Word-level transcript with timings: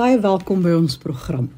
Baie 0.00 0.16
welkom 0.24 0.62
by 0.64 0.70
ons 0.72 0.94
program. 0.96 1.50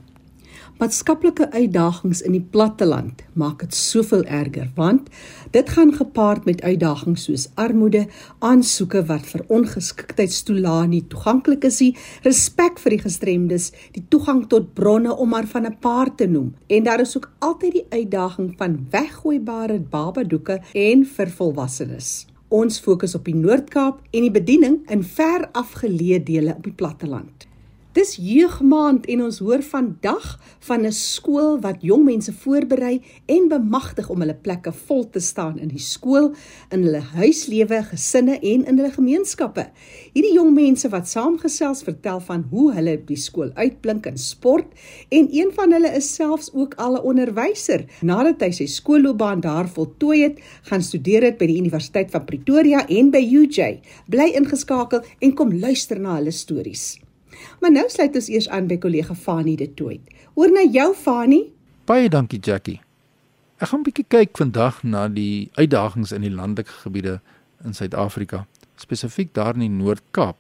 Maatskaplike 0.81 1.47
uitdagings 1.53 2.19
in 2.27 2.35
die 2.35 2.47
platteland 2.57 3.21
maak 3.39 3.61
dit 3.63 3.77
soveel 3.79 4.25
erger 4.27 4.73
want 4.75 5.07
dit 5.55 5.71
gaan 5.71 5.93
gepaard 5.95 6.49
met 6.49 6.65
uitdagings 6.67 7.29
soos 7.29 7.45
armoede, 7.55 8.09
aansoeke 8.43 9.05
wat 9.13 9.31
vir 9.31 9.45
ongeskiktheidstoelae 9.55 10.91
nie 10.97 11.05
toeganklik 11.15 11.69
is 11.71 11.79
nie, 11.85 11.93
respek 12.27 12.83
vir 12.83 12.97
die 12.97 13.01
gestremdes, 13.05 13.69
die 13.95 14.03
toegang 14.11 14.43
tot 14.51 14.75
bronne 14.75 15.15
om 15.15 15.31
maar 15.31 15.47
van 15.55 15.71
'n 15.71 15.79
paar 15.79 16.11
te 16.11 16.27
noem. 16.27 16.51
En 16.67 16.91
daar 16.91 17.07
is 17.07 17.17
ook 17.17 17.31
altyd 17.39 17.73
die 17.73 17.87
uitdaging 17.91 18.55
van 18.59 18.87
weggooibare 18.91 19.79
babadoeke 19.79 20.61
en 20.75 21.07
vir 21.07 21.31
volwassenes. 21.31 22.27
Ons 22.49 22.81
fokus 22.81 23.15
op 23.15 23.25
die 23.25 23.39
Noord-Kaap 23.39 24.03
en 24.11 24.21
die 24.21 24.37
bediening 24.43 24.83
in 24.91 25.05
ver 25.05 25.49
afgeleë 25.53 26.23
dele 26.25 26.55
op 26.57 26.65
die 26.65 26.79
platteland. 26.83 27.54
Dis 27.95 28.17
jeugmaand 28.19 29.05
en 29.07 29.21
ons 29.23 29.37
hoor 29.39 29.61
vandag 29.63 30.25
van 30.67 30.83
'n 30.87 30.93
skool 30.93 31.61
wat 31.63 31.83
jong 31.87 32.05
mense 32.05 32.33
voorberei 32.33 33.03
en 33.27 33.47
bemagtig 33.49 34.09
om 34.11 34.19
hulle 34.21 34.35
plekke 34.35 34.73
vol 34.73 35.05
te 35.11 35.21
staan 35.21 35.59
in 35.59 35.69
die 35.69 35.83
skool, 35.83 36.33
in 36.71 36.83
hulle 36.83 37.03
huislewe, 37.15 37.83
gesinne 37.93 38.41
en 38.41 38.65
in 38.65 38.79
hulle 38.79 38.91
gemeenskappe. 38.91 39.69
Hierdie 40.13 40.35
jong 40.35 40.55
mense 40.55 40.89
wat 40.89 41.09
saamgesels 41.09 41.83
vertel 41.83 42.21
van 42.21 42.45
hoe 42.51 42.73
hulle 42.73 42.99
by 42.99 43.15
skool 43.15 43.55
uitblink 43.55 44.07
in 44.07 44.19
sport 44.19 44.67
en 45.09 45.29
een 45.31 45.55
van 45.55 45.73
hulle 45.73 45.95
is 45.95 46.15
selfs 46.15 46.51
ook 46.53 46.75
al 46.75 46.97
'n 46.97 47.07
onderwyser. 47.07 47.87
Nadat 48.03 48.41
hy 48.41 48.51
sy 48.51 48.67
skoolloopbaan 48.67 49.41
daar 49.41 49.69
voltooi 49.69 50.23
het, 50.23 50.41
gaan 50.63 50.83
studeer 50.83 51.21
dit 51.21 51.39
by 51.39 51.47
die 51.47 51.59
Universiteit 51.59 52.11
van 52.11 52.25
Pretoria 52.25 52.87
en 52.89 53.11
by 53.11 53.23
UJ. 53.23 53.81
Bly 54.09 54.35
ingeskakel 54.35 55.01
en 55.21 55.35
kom 55.35 55.59
luister 55.61 56.01
na 56.01 56.17
hulle 56.17 56.33
stories. 56.33 56.99
Maar 57.61 57.73
nou 57.73 57.89
sluit 57.89 58.15
ons 58.15 58.29
eers 58.29 58.49
aan 58.49 58.67
by 58.67 58.79
kollega 58.79 59.15
Fanie 59.15 59.57
de 59.57 59.75
Tooy. 59.75 60.01
Oor 60.35 60.51
na 60.53 60.65
jou 60.67 60.95
Fanie. 60.95 61.53
Baie 61.87 62.09
dankie 62.09 62.41
Jackie. 62.41 62.81
Ek 63.61 63.69
gaan 63.69 63.81
'n 63.81 63.85
bietjie 63.85 64.09
kyk 64.09 64.37
vandag 64.37 64.83
na 64.83 65.09
die 65.09 65.51
uitdagings 65.55 66.13
in 66.13 66.23
die 66.23 66.31
landelike 66.31 66.73
gebiede 66.83 67.21
in 67.65 67.73
Suid-Afrika, 67.73 68.47
spesifiek 68.77 69.33
daar 69.33 69.55
in 69.55 69.61
die 69.61 69.69
Noord-Kaap. 69.69 70.37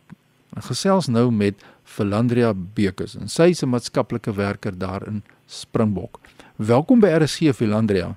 Ek 0.57 0.65
gesels 0.65 1.09
nou 1.09 1.31
met 1.31 1.55
Philandria 1.85 2.53
Bekes 2.55 3.17
en 3.17 3.29
sy 3.29 3.51
is 3.51 3.63
'n 3.63 3.69
maatskaplike 3.69 4.35
werker 4.35 4.79
daar 4.79 5.07
in 5.07 5.23
Springbok. 5.47 6.21
Welkom 6.57 7.01
by 7.01 7.09
RSG 7.09 7.55
Philandria. 7.55 8.17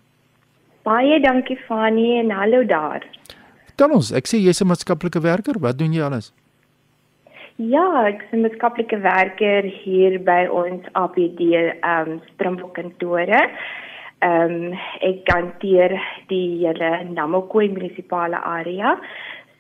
Baie 0.84 1.20
dankie 1.20 1.58
Fanie 1.68 2.20
en 2.20 2.32
hallo 2.32 2.64
daar. 2.64 3.04
Dan 3.76 3.92
ons, 3.92 4.12
ek 4.12 4.28
sê 4.28 4.38
jy's 4.38 4.62
'n 4.62 4.68
maatskaplike 4.68 5.22
werker, 5.22 5.60
wat 5.60 5.78
doen 5.78 5.94
jy 5.94 6.02
alles? 6.02 6.32
Ja, 7.58 8.06
ek 8.06 8.22
is 8.22 8.32
'n 8.38 8.42
maatskaplike 8.46 9.00
werker 9.02 9.66
hier 9.66 10.20
by 10.22 10.46
ons 10.46 10.86
APD 10.94 11.42
ehm 11.42 12.10
um, 12.10 12.22
Springbok 12.30 12.74
kantore. 12.74 13.50
Ehm 14.22 14.54
um, 14.54 14.74
ek 15.02 15.26
hanteer 15.34 15.98
die 16.28 16.62
hele 16.62 17.04
Namakwa 17.10 17.66
munisipale 17.66 18.38
area. 18.38 19.00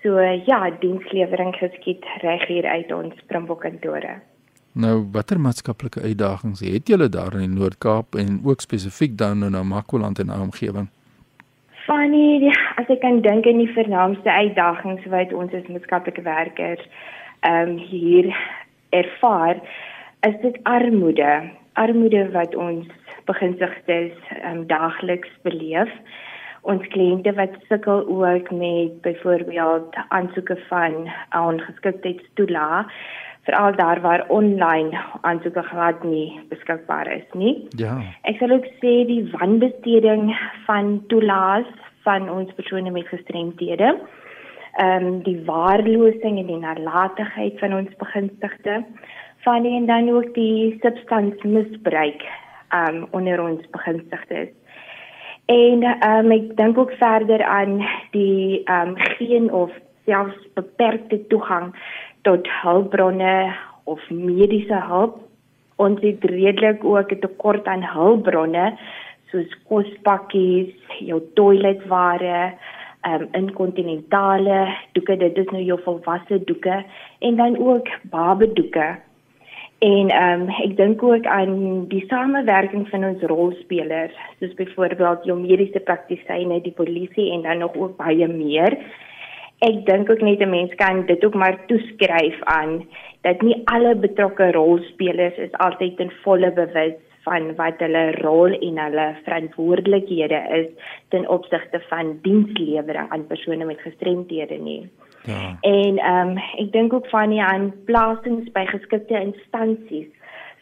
So 0.03 0.19
ja, 0.45 0.69
dienslewering 0.69 1.55
geskied 1.55 2.05
reg 2.21 2.45
hier 2.47 2.65
uit 2.65 2.91
ons 2.91 3.17
Springbok 3.17 3.61
kantore. 3.61 4.21
Nou, 4.73 5.07
watter 5.11 5.39
maatskaplike 5.39 6.01
uitdagings 6.01 6.59
het 6.59 6.87
julle 6.87 7.09
daar 7.09 7.33
in 7.33 7.49
die 7.49 7.59
Noord-Kaap 7.59 8.15
en 8.15 8.41
ook 8.45 8.61
spesifiek 8.61 9.17
dan 9.17 9.43
in 9.43 9.51
Namakwa-land 9.51 10.19
en 10.19 10.31
omgewing? 10.31 10.87
Funny, 11.87 12.53
as 12.75 12.85
ek 12.87 13.01
kan 13.01 13.21
dink 13.21 13.47
aan 13.47 13.57
die 13.57 13.73
vernaamste 13.73 14.31
uitdagings 14.31 15.05
wat 15.05 15.33
ons 15.33 15.53
as 15.53 15.67
maatskaplike 15.67 16.21
werkers 16.21 16.85
ehm 17.39 17.69
um, 17.69 17.77
hier 17.77 18.35
ervaar 18.89 19.55
is 20.19 20.41
dit 20.41 20.57
armoede. 20.63 21.49
Armoede 21.73 22.31
wat 22.31 22.55
ons 22.55 22.87
beginsigtes 23.25 24.13
ehm 24.29 24.57
um, 24.57 24.67
daagliks 24.67 25.29
beleef. 25.41 25.91
Ons 26.61 26.87
kliënte 26.87 27.33
wat 27.33 27.55
sukkel 27.67 28.07
ook 28.07 28.51
met 28.51 29.01
byvoorbeeld 29.01 29.95
aansoeke 30.07 30.57
van 30.67 31.07
ongeskiktheidstoelae 31.31 32.85
veral 33.47 33.75
daar 33.75 34.01
waar 34.01 34.25
online 34.27 34.99
aansoeke 35.21 35.63
glad 35.63 36.03
nie 36.03 36.39
beskikbaar 36.49 37.07
is 37.11 37.27
nie. 37.33 37.67
Ja. 37.69 38.01
Ek 38.21 38.35
sal 38.41 38.51
ook 38.51 38.65
sê 38.81 39.05
die 39.07 39.23
wanbesteding 39.31 40.33
van 40.65 40.97
toelaas 41.07 41.69
van 42.03 42.29
ons 42.29 42.51
persone 42.59 42.91
met 42.91 43.07
gestremthede 43.07 43.93
ehm 43.95 44.25
um, 44.81 45.23
die 45.23 45.39
waarlosing 45.45 46.39
en 46.39 46.49
die 46.49 46.61
nalatigheid 46.61 47.59
van 47.59 47.73
ons 47.73 47.95
begunstigde 47.97 48.83
van 49.45 49.63
die 49.63 49.75
en 49.77 49.85
dan 49.85 50.09
ook 50.09 50.33
die 50.33 50.77
substansmisbruik 50.81 52.23
ehm 52.69 52.95
um, 52.95 53.07
onder 53.11 53.41
ons 53.41 53.69
begunstigdes. 53.71 54.49
En 55.45 55.83
ehm 55.83 56.25
um, 56.25 56.31
ek 56.31 56.55
dink 56.57 56.77
ook 56.77 56.91
verder 56.99 57.43
aan 57.43 57.79
die 58.11 58.63
ehm 58.63 58.87
um, 58.87 58.95
geen 58.97 59.51
of 59.53 59.71
selfs 60.05 60.47
beperkte 60.53 61.27
toegang 61.27 61.75
tot 62.21 62.47
hulpbronne 62.61 63.55
of 63.83 64.09
mediese 64.09 64.81
hulp. 64.89 65.19
Ons 65.75 66.01
het 66.01 66.23
redelik 66.23 66.83
ook 66.83 67.11
'n 67.11 67.19
tekort 67.19 67.67
aan 67.67 67.83
hulpbronne 67.83 68.77
soos 69.31 69.51
kospakkies, 69.67 70.73
jou 70.99 71.21
toiletware, 71.35 72.53
ehm 73.07 73.21
um, 73.21 73.27
inkontinentale 73.31 74.59
doeke 74.91 75.17
dit 75.17 75.37
is 75.37 75.51
nou 75.55 75.63
jou 75.63 75.79
volwasse 75.83 76.43
doeke 76.43 76.83
en 77.19 77.35
dan 77.35 77.57
ook 77.57 77.87
babedoeke. 78.11 78.87
En 79.79 80.09
ehm 80.09 80.41
um, 80.41 80.49
ek 80.49 80.77
dink 80.77 81.03
ook 81.03 81.25
aan 81.25 81.85
die 81.87 82.03
samewerking 82.07 82.87
van 82.89 83.05
ons 83.05 83.21
rolspelers 83.31 84.15
soos 84.39 84.53
byvoorbeeld 84.53 85.25
jou 85.29 85.39
mediese 85.39 85.79
praktisyne, 85.79 86.61
die 86.61 86.73
polisie 86.73 87.31
en 87.31 87.41
dan 87.41 87.57
nog 87.57 87.75
ook 87.75 87.97
baie 87.97 88.27
meer. 88.27 88.77
Ek 89.65 89.85
dink 89.85 90.09
ook 90.09 90.21
net 90.21 90.41
'n 90.41 90.49
mens 90.49 90.75
kan 90.75 91.05
dit 91.05 91.25
ook 91.25 91.33
maar 91.33 91.65
toeskryf 91.67 92.41
aan 92.43 92.87
dat 93.21 93.41
nie 93.41 93.61
alle 93.65 93.95
betrokke 93.95 94.51
rolspelers 94.51 95.37
is 95.37 95.51
altyd 95.51 95.97
ten 95.97 96.11
volle 96.23 96.51
bewus 96.51 97.06
van 97.27 97.55
wat 97.59 97.81
hulle 97.83 98.03
rol 98.21 98.53
en 98.55 98.79
hulle 98.85 99.07
verantwoordelikhede 99.25 100.39
is 100.59 100.93
ten 101.13 101.27
opsigte 101.29 101.81
van 101.89 102.15
dienslewering 102.21 103.11
aan 103.11 103.27
persone 103.27 103.65
met 103.65 103.81
gestremthede 103.83 104.59
nie. 104.69 104.83
Ja. 105.27 105.57
En 105.61 105.97
ehm 105.97 106.29
um, 106.29 106.37
ek 106.63 106.71
dink 106.71 106.93
ook 106.93 107.09
van 107.11 107.33
die 107.35 107.43
aanplasings 107.43 108.51
by 108.55 108.63
geskikte 108.71 109.19
instansies 109.19 110.13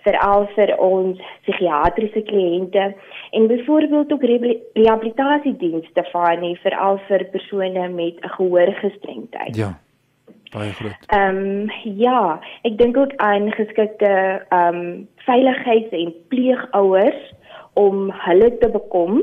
veral 0.06 0.46
vir 0.56 0.74
ons 0.82 1.22
psigiatriese 1.46 2.22
kliënte 2.30 2.84
en 3.38 3.48
byvoorbeeld 3.50 4.12
ook 4.14 4.26
rehabilitasiedienste 4.26 6.06
vir 6.12 6.38
nie 6.42 6.54
veral 6.66 7.02
vir 7.08 7.26
persone 7.34 7.90
met 7.90 8.22
'n 8.22 8.36
gehoorgestremdheid. 8.38 9.56
Ja 9.56 9.74
baie 10.56 10.74
groot. 10.80 11.08
Ehm 11.14 11.38
um, 11.38 11.72
ja, 12.00 12.40
ek 12.68 12.78
dink 12.82 12.98
ook 12.98 13.16
aan 13.24 13.52
geskikte 13.56 14.12
ehm 14.50 14.76
um, 14.76 15.08
veiligheids- 15.28 15.98
en 16.02 16.14
pleegouers 16.34 17.34
om 17.74 18.12
hulle 18.26 18.58
te 18.58 18.70
bekom 18.72 19.22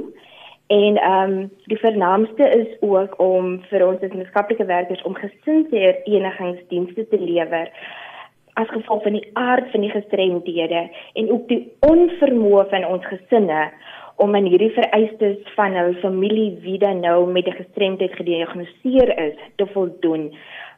en 0.66 0.96
ehm 0.96 1.32
um, 1.32 1.50
die 1.72 1.78
vernaamste 1.78 2.44
is 2.60 2.70
ook 2.80 3.18
om 3.20 3.58
vir 3.70 3.86
ons 3.86 4.02
as 4.02 4.14
maatskaplike 4.16 4.64
werkers 4.64 5.02
om 5.08 5.14
gesinsherenigingsdienste 5.18 7.08
te 7.08 7.20
lewer 7.20 7.68
as 8.60 8.68
gevolg 8.68 9.02
van 9.02 9.16
die 9.16 9.30
aard 9.32 9.70
van 9.72 9.80
die 9.80 9.90
gestremdhede 9.90 10.82
en 11.20 11.30
ook 11.32 11.48
die 11.48 11.62
onvermoë 11.88 12.64
van 12.72 12.84
ons 12.84 13.06
gesinne 13.08 13.62
om 14.22 14.36
aan 14.36 14.48
hierdie 14.48 14.72
vereistes 14.76 15.38
van 15.56 15.76
hul 15.76 15.94
familie 16.02 16.50
wie 16.64 16.78
dan 16.78 17.00
nou 17.00 17.32
met 17.32 17.46
'n 17.48 17.60
gestremdheid 17.60 18.14
gediagnoseer 18.20 19.18
is 19.28 19.38
te 19.56 19.66
voldoen 19.66 20.32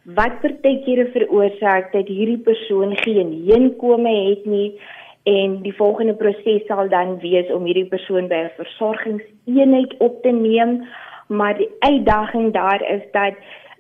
wat 0.05 0.41
partykeere 0.41 1.09
veroorsaak 1.13 1.93
dat 1.93 2.09
hierdie 2.09 2.39
persoon 2.39 2.97
geen 2.97 3.33
heenkome 3.47 4.13
het 4.29 4.45
nie 4.45 4.79
en 5.25 5.63
die 5.65 5.75
volgende 5.75 6.15
proses 6.15 6.67
sal 6.69 6.89
dan 6.89 7.19
wees 7.19 7.49
om 7.53 7.65
hierdie 7.65 7.89
persoon 7.89 8.29
by 8.29 8.45
'n 8.45 8.57
versorgingseenheid 8.57 9.97
op 9.99 10.23
te 10.23 10.31
neem 10.31 10.85
maar 11.29 11.57
die 11.57 11.71
uitdaging 11.81 12.53
daar 12.53 12.83
is 12.91 13.03
dat 13.13 13.35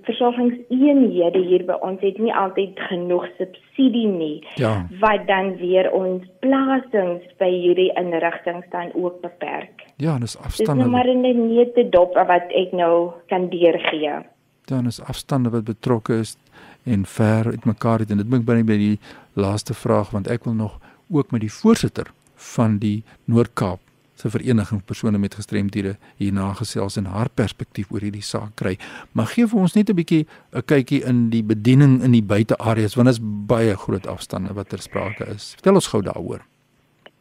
versorgingseenhede 0.04 1.38
hier 1.38 1.64
by 1.64 1.76
ons 1.80 2.00
het 2.00 2.18
nie 2.18 2.34
altyd 2.34 2.80
genoeg 2.88 3.26
subsidie 3.38 4.06
nie 4.06 4.46
ja. 4.54 4.86
wat 5.00 5.26
dan 5.26 5.56
weer 5.56 5.92
ons 5.92 6.24
plasings 6.40 7.24
by 7.38 7.48
hierdie 7.48 7.92
inrigtinge 8.00 8.64
dan 8.70 8.92
ook 8.94 9.20
beperk. 9.20 9.86
Ja, 9.96 10.18
dis 10.18 10.36
afstande. 10.38 10.82
Dis 10.82 10.82
nou 10.82 10.90
maar 10.90 11.08
'n 11.08 11.54
nette 11.54 11.88
dop 11.88 12.14
wat 12.14 12.52
ek 12.52 12.72
nou 12.72 13.12
kan 13.26 13.48
deurgee 13.48 14.24
dan 14.64 14.86
is 14.86 15.00
afstande 15.00 15.50
wat 15.50 15.64
betrokke 15.64 16.18
is 16.18 16.36
en 16.84 17.06
ver 17.06 17.46
uitmekaar 17.46 17.98
het 17.98 18.10
en 18.10 18.16
dit 18.16 18.28
bring 18.28 18.44
binne 18.44 18.64
by 18.64 18.76
die 18.76 18.98
laaste 19.32 19.74
vraag 19.74 20.10
want 20.10 20.28
ek 20.28 20.44
wil 20.44 20.54
nog 20.54 20.78
ook 21.10 21.30
met 21.30 21.40
die 21.40 21.52
voorsitter 21.52 22.12
van 22.52 22.78
die 22.78 23.02
Noord-Kaap 23.24 23.80
se 24.14 24.30
vereniging 24.30 24.84
persone 24.84 25.18
met 25.18 25.34
gestremthede 25.34 25.96
hierna 26.16 26.52
gesels 26.54 26.96
en 26.96 27.08
haar 27.10 27.28
perspektief 27.34 27.90
oor 27.90 28.04
hierdie 28.06 28.22
saak 28.22 28.54
kry. 28.60 28.76
Maar 29.12 29.32
gee 29.32 29.46
vir 29.50 29.60
ons 29.60 29.74
net 29.74 29.90
'n 29.90 29.96
bietjie 29.96 30.26
'n 30.52 30.62
kykie 30.62 31.02
in 31.04 31.30
die 31.30 31.42
bediening 31.42 32.02
in 32.02 32.12
die 32.12 32.22
buiteareas 32.22 32.94
want 32.94 33.08
dit 33.08 33.16
is 33.16 33.22
baie 33.22 33.76
groot 33.76 34.06
afstande 34.06 34.54
wat 34.54 34.68
ter 34.68 34.78
sprake 34.78 35.26
is. 35.34 35.54
Vertel 35.54 35.74
ons 35.74 35.86
gou 35.86 36.02
daaroor. 36.02 36.44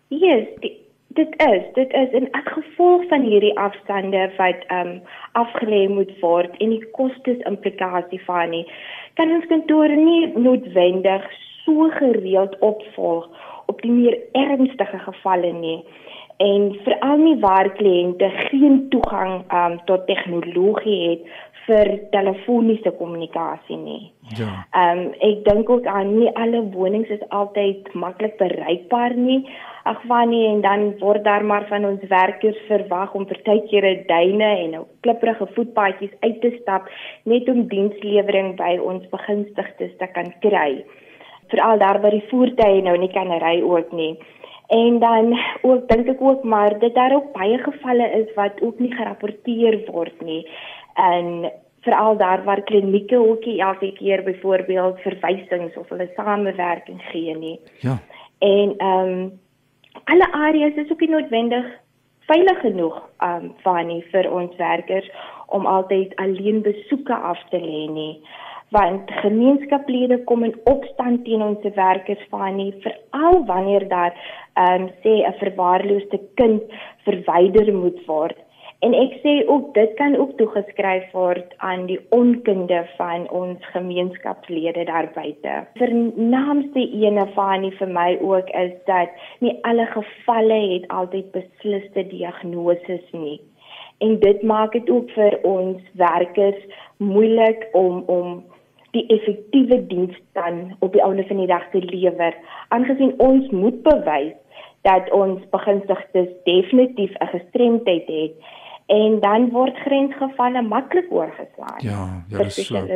Yes, 0.09 0.47
die, 0.61 0.82
dit 1.13 1.41
is, 1.41 1.63
dit 1.73 1.93
is 1.93 2.11
in 2.11 2.27
as 2.31 2.45
gevolg 2.45 3.07
van 3.07 3.21
hierdie 3.21 3.55
afstande 3.59 4.29
wat 4.37 4.65
ehm 4.67 4.87
um, 4.87 5.01
afgelê 5.41 5.87
moet 5.89 6.11
word 6.21 6.57
en 6.57 6.69
die 6.75 6.85
kostes 6.97 7.41
implikasie 7.49 8.21
van 8.25 8.49
nie. 8.49 8.65
Kan 9.19 9.31
ons 9.31 9.49
kantore 9.51 9.95
nie 9.95 10.31
noodwendig 10.35 11.25
so 11.65 11.89
gereeld 11.99 12.57
opvolg 12.59 13.29
op 13.65 13.81
die 13.81 13.91
meer 13.91 14.17
ernstige 14.31 14.99
gevalle 15.09 15.53
nie 15.53 15.79
en 16.47 16.69
veral 16.85 17.17
nie 17.23 17.39
waar 17.39 17.69
kliënte 17.79 18.29
geen 18.49 18.85
toegang 18.93 19.43
um, 19.47 19.79
tot 19.89 20.05
tegnologie 20.09 20.99
het 21.09 21.33
vir 21.63 21.89
telefoniese 22.11 22.91
kommunikasie 22.97 23.77
nie. 23.79 24.01
Ja. 24.39 24.49
Ehm 24.75 25.03
um, 25.03 25.13
ek 25.27 25.43
dink 25.47 25.69
ook 25.69 25.85
aan 25.87 26.17
nie 26.17 26.31
alle 26.39 26.63
wonings 26.73 27.11
is 27.15 27.23
altyd 27.29 27.93
maklik 27.93 28.35
bereikbaar 28.41 29.15
nie. 29.15 29.43
Ag 29.83 30.03
wanneer 30.07 30.39
nie 30.39 30.49
en 30.55 30.61
dan 30.63 30.83
word 30.99 31.23
daar 31.23 31.45
maar 31.45 31.67
van 31.67 31.85
ons 31.85 32.03
werkers 32.11 32.59
verwag 32.67 33.13
om 33.13 33.27
partykeer 33.27 33.87
duine 34.07 34.49
en 34.57 34.69
nou 34.77 34.83
klipprige 35.07 35.47
voetpaadjies 35.55 36.13
uit 36.19 36.41
te 36.41 36.51
stap 36.61 36.91
net 37.23 37.49
om 37.49 37.67
dienslewering 37.67 38.55
by 38.59 38.77
ons 38.91 39.07
begunstigdes 39.15 39.97
te 39.99 40.11
kan 40.15 40.31
kry 40.45 40.83
veral 41.53 41.77
daar 41.77 41.99
by 42.01 42.13
die 42.15 42.25
voertuie 42.31 42.81
nou 42.85 42.95
nie 42.97 43.11
kan 43.13 43.31
ry 43.43 43.59
ook 43.61 43.91
nie. 43.93 44.15
En 44.67 44.99
dan 44.99 45.39
ook 45.61 45.87
dink 45.87 46.07
ek 46.07 46.21
ook 46.21 46.43
maar 46.43 46.79
dit 46.79 46.95
daar 46.95 47.15
ook 47.15 47.31
baie 47.33 47.57
gevalle 47.57 48.07
is 48.11 48.33
wat 48.35 48.61
ook 48.61 48.79
nie 48.79 48.93
gerapporteer 48.93 49.79
word 49.91 50.21
nie. 50.21 50.47
En 50.93 51.51
veral 51.81 52.17
daar 52.17 52.43
waar 52.43 52.61
klinieke 52.61 53.17
ook 53.17 53.43
elke 53.43 53.91
keer 53.93 54.23
byvoorbeeld 54.23 54.99
verwysings 54.99 55.77
of 55.77 55.89
hulle 55.89 56.09
samewerking 56.15 57.01
gee 57.01 57.37
nie. 57.37 57.59
Ja. 57.79 57.99
En 58.39 58.73
ehm 58.77 59.09
um, 59.09 59.41
alle 60.03 60.31
areas 60.31 60.73
is 60.73 60.91
ook 60.91 60.99
nie 60.99 61.09
noodwendig 61.09 61.65
veilig 62.27 62.59
genoeg 62.59 63.01
um 63.25 63.51
vir 63.63 63.83
nie 63.83 64.01
vir 64.11 64.29
ons 64.31 64.55
werkers 64.57 65.09
om 65.47 65.65
altyd 65.65 66.15
alleen 66.15 66.61
besoeke 66.61 67.15
af 67.15 67.39
te 67.49 67.59
lê 67.59 67.85
nie 67.91 68.21
want 68.69 69.11
gemeenskaplede 69.21 70.23
kom 70.23 70.43
in 70.43 70.55
opstand 70.63 71.25
teen 71.25 71.41
ons 71.41 71.67
werkers 71.75 72.23
van 72.29 72.55
nie 72.55 72.73
veral 72.85 73.45
wanneer 73.45 73.87
daar 73.87 74.13
um, 74.57 74.89
sê 75.03 75.13
'n 75.27 75.37
verwaarloosde 75.43 76.19
kind 76.35 76.61
verwyder 77.05 77.73
moet 77.73 78.05
word 78.07 78.37
en 78.83 78.93
ek 78.99 79.13
sê 79.23 79.33
ook 79.47 79.71
dit 79.77 79.93
kan 79.99 80.15
ook 80.19 80.35
toegeskryf 80.39 81.05
word 81.15 81.53
aan 81.63 81.85
die 81.87 81.99
onkunde 82.15 82.81
van 82.97 83.29
ons 83.31 83.63
gemeenskapslede 83.71 84.83
daar 84.89 85.07
buite. 85.15 85.53
Vernaamste 85.79 86.83
ene 87.05 87.23
van 87.35 87.63
nie 87.63 87.71
vir 87.79 87.93
my 87.97 88.09
ook 88.19 88.51
is 88.59 88.73
dat 88.89 89.23
nie 89.45 89.55
alle 89.69 89.87
gevalle 89.93 90.59
het 90.73 90.87
altyd 90.91 91.31
besliste 91.31 92.03
diagnoses 92.11 93.05
nie. 93.11 93.39
En 94.03 94.19
dit 94.19 94.43
maak 94.43 94.75
dit 94.75 94.89
ook 94.91 95.11
vir 95.15 95.39
ons 95.47 95.79
werkers 95.95 96.59
moeilik 96.97 97.69
om 97.71 98.03
om 98.11 98.41
die 98.93 99.05
effektiewe 99.13 99.79
diens 99.89 100.17
dan 100.37 100.75
op 100.79 100.93
die 100.93 101.01
einde 101.01 101.25
van 101.27 101.37
die 101.41 101.49
dag 101.49 101.69
te 101.71 101.81
lewer 101.81 102.35
aangesien 102.69 103.13
ons 103.17 103.49
moet 103.49 103.81
bewys 103.83 104.33
dat 104.87 105.11
ons 105.11 105.41
begunstigdes 105.51 106.29
definitief 106.43 107.11
'n 107.19 107.31
gestremdheid 107.37 108.07
het 108.07 108.33
en 108.85 109.19
dan 109.19 109.49
word 109.49 109.77
grensgevalle 109.85 110.61
maklik 110.61 111.05
oorgeslaan. 111.09 111.79
Ja, 111.79 112.23
ja, 112.27 112.37
dis 112.37 112.65
so. 112.65 112.87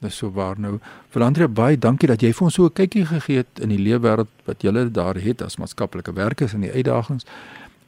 Dis 0.00 0.16
so 0.16 0.30
waar 0.30 0.60
nou. 0.60 0.78
Verandre 1.08 1.48
baie 1.48 1.78
dankie 1.78 2.08
dat 2.08 2.22
jy 2.22 2.32
vir 2.32 2.44
ons 2.44 2.54
so 2.54 2.64
'n 2.64 2.72
kykie 2.72 3.04
gegee 3.06 3.36
het 3.36 3.60
in 3.60 3.68
die 3.68 3.78
leefwêreld 3.78 4.28
wat 4.44 4.62
julle 4.62 4.90
daar 4.90 5.14
het 5.14 5.42
as 5.42 5.56
maatskaplike 5.56 6.12
werkers 6.12 6.54
en 6.54 6.60
die 6.60 6.72
uitdagings. 6.72 7.26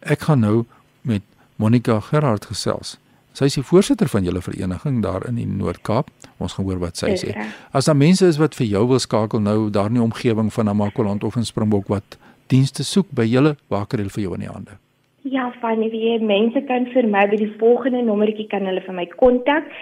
Ek 0.01 0.21
gaan 0.21 0.41
nou 0.41 0.65
met 1.03 1.23
Monica 1.57 2.01
Gerard 2.01 2.45
gesels. 2.45 2.99
Sy 3.41 3.47
is 3.49 3.55
die 3.57 3.65
voorsitter 3.65 4.09
van 4.13 4.27
julle 4.27 4.43
vereniging 4.45 4.99
daar 5.01 5.23
in 5.25 5.39
die 5.41 5.47
Noord-Kaap. 5.49 6.11
Ons 6.45 6.59
gaan 6.59 6.67
hoor 6.69 6.81
wat 6.83 6.99
sy 7.01 7.15
sê. 7.17 7.33
As 7.73 7.87
daar 7.89 7.97
mense 7.97 8.27
is 8.29 8.37
wat 8.37 8.53
vir 8.59 8.67
jou 8.69 8.83
wil 8.91 8.99
skakel 9.01 9.41
nou 9.41 9.71
daar 9.73 9.89
in 9.89 9.97
die 9.97 10.03
omgewing 10.05 10.51
van 10.53 10.69
Namakoland 10.69 11.25
of 11.25 11.39
in 11.41 11.49
Springbok 11.49 11.89
wat 11.89 12.19
dienste 12.53 12.85
soek 12.85 13.09
by 13.17 13.25
julle, 13.25 13.55
waar 13.73 13.87
kan 13.89 14.03
hulle 14.03 14.13
vir 14.13 14.27
jou 14.27 14.35
in 14.37 14.45
die 14.45 14.51
hande? 14.51 14.77
Ja, 15.25 15.47
fyn, 15.63 15.81
wie 15.89 16.19
mense 16.21 16.61
kan 16.69 16.85
vir 16.93 17.09
my 17.09 17.23
by 17.33 17.39
die 17.41 17.49
volgende 17.63 18.03
nommertjie 18.05 18.45
kan 18.53 18.69
hulle 18.69 18.85
vir 18.85 18.99
my 18.99 19.07
kontak. 19.17 19.73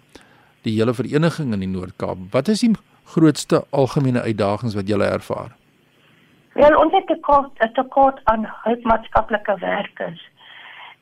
die 0.63 0.77
hele 0.77 0.93
vereniging 0.95 1.51
in 1.51 1.65
die 1.65 1.69
Noord-Kaap, 1.73 2.21
wat 2.31 2.51
is 2.53 2.63
die 2.63 2.69
grootste 3.11 3.59
algemene 3.75 4.23
uitdagings 4.23 4.77
wat 4.79 4.87
julle 4.87 5.09
ervaar? 5.17 5.51
Wel, 6.55 6.77
ons 6.79 6.95
het 6.95 7.07
tekort, 7.11 7.51
'n 7.59 7.73
tekort 7.75 8.21
aan 8.31 8.47
hulpmaatskaplike 8.63 9.57
werkers. 9.59 10.21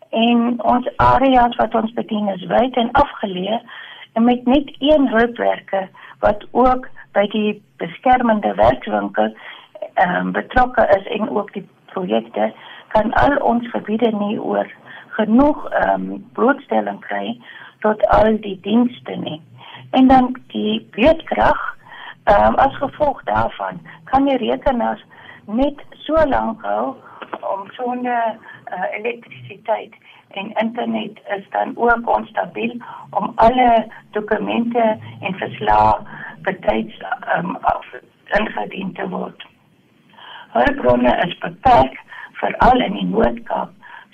En 0.10 0.57
ons 0.63 0.89
areas 0.98 1.56
wat 1.62 1.75
ons 1.75 1.94
bedien 1.94 2.34
is 2.34 2.48
wyd 2.50 2.74
en 2.75 2.89
afgeleë 2.92 3.62
en 4.13 4.24
met 4.24 4.45
net 4.45 4.74
een 4.80 5.07
hulpwerker 5.07 5.89
wat 6.19 6.48
ook 6.51 6.89
by 7.16 7.28
die 7.34 7.62
beskermende 7.77 8.56
werkswinkel 8.56 9.34
ehm 9.94 10.15
um, 10.15 10.32
betrokke 10.32 10.88
is 10.98 11.08
en 11.18 11.30
ook 11.30 11.53
die 11.53 11.68
projekte 11.94 12.53
kan 12.88 13.13
al 13.13 13.36
ons 13.38 13.68
gebiede 13.72 14.12
nie 14.12 14.39
oor 14.39 14.68
genoeg 15.18 15.65
ehm 15.70 16.12
um, 16.12 16.25
blootstelling 16.34 17.00
kry 17.08 17.38
tot 17.82 18.08
al 18.08 18.38
die 18.41 18.60
dienste 18.62 19.15
nie. 19.15 19.41
En 19.91 20.08
dan 20.08 20.36
die 20.53 20.88
beurtkrag 20.96 21.62
ehm 22.24 22.53
um, 22.53 22.56
as 22.56 22.75
gevolg 22.84 23.24
daarvan 23.24 23.82
kan 24.03 24.25
die 24.25 24.38
rekenaars 24.38 25.03
net 25.46 25.86
so 26.06 26.13
lank 26.36 26.62
hou 26.62 26.96
om 27.53 27.68
sonder 27.77 28.38
uh, 28.72 28.98
elektrisiteit 28.98 29.94
en 30.32 30.54
internet 30.54 31.20
is 31.38 31.46
dan 31.50 31.78
ook 31.78 32.18
onstabiel 32.18 32.75
om 33.10 33.32
alle 33.36 33.88
dokumente 34.12 34.98
en 35.22 35.34
verslae 35.34 35.98
betyds 36.42 37.04
um, 37.38 37.58
ingedien 38.40 38.94
te 38.94 39.10
word. 39.10 39.46
Hulpbronne 40.51 41.16
is 41.28 41.38
beperk 41.38 42.00
veral 42.32 42.82
in 42.82 42.94
die 42.94 43.06
Noord-Kaap. 43.06 43.72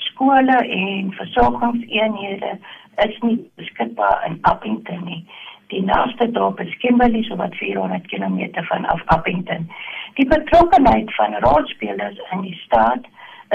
Skole 0.10 0.58
en 0.58 1.12
versorgingseenhede 1.18 2.58
is 3.06 3.20
nie 3.22 3.38
beskikbaar 3.56 4.26
in 4.26 4.38
Appington 4.42 5.04
nie. 5.06 5.22
Die 5.68 5.84
naaste 5.84 6.30
dorp 6.32 6.60
is 6.64 6.78
Kimberley 6.82 7.24
so 7.28 7.36
wat 7.36 7.56
400 7.60 8.08
km 8.08 8.64
van 8.70 8.86
af 8.86 9.02
Appington. 9.06 9.70
Die 10.16 10.28
betrokkenheid 10.28 11.14
van 11.16 11.36
rolspelers 11.44 12.20
in 12.32 12.42
die 12.42 12.56
staat 12.66 13.06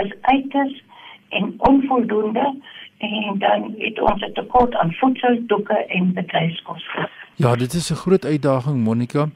is 0.03 0.13
uiters 0.21 0.83
en 1.39 1.55
onvoldoende 1.57 2.47
en 2.99 3.39
dan 3.39 3.75
het 3.79 4.01
ons 4.01 4.23
'n 4.23 4.33
tekort 4.33 4.75
aan 4.75 4.93
voedsel, 4.93 5.39
doeke 5.47 5.79
en 5.87 6.13
bedryfskoste. 6.13 7.09
Ja, 7.35 7.57
dit 7.57 7.73
is 7.73 7.91
'n 7.91 8.03
groot 8.05 8.25
uitdaging 8.25 8.85
Monica. 8.85 9.27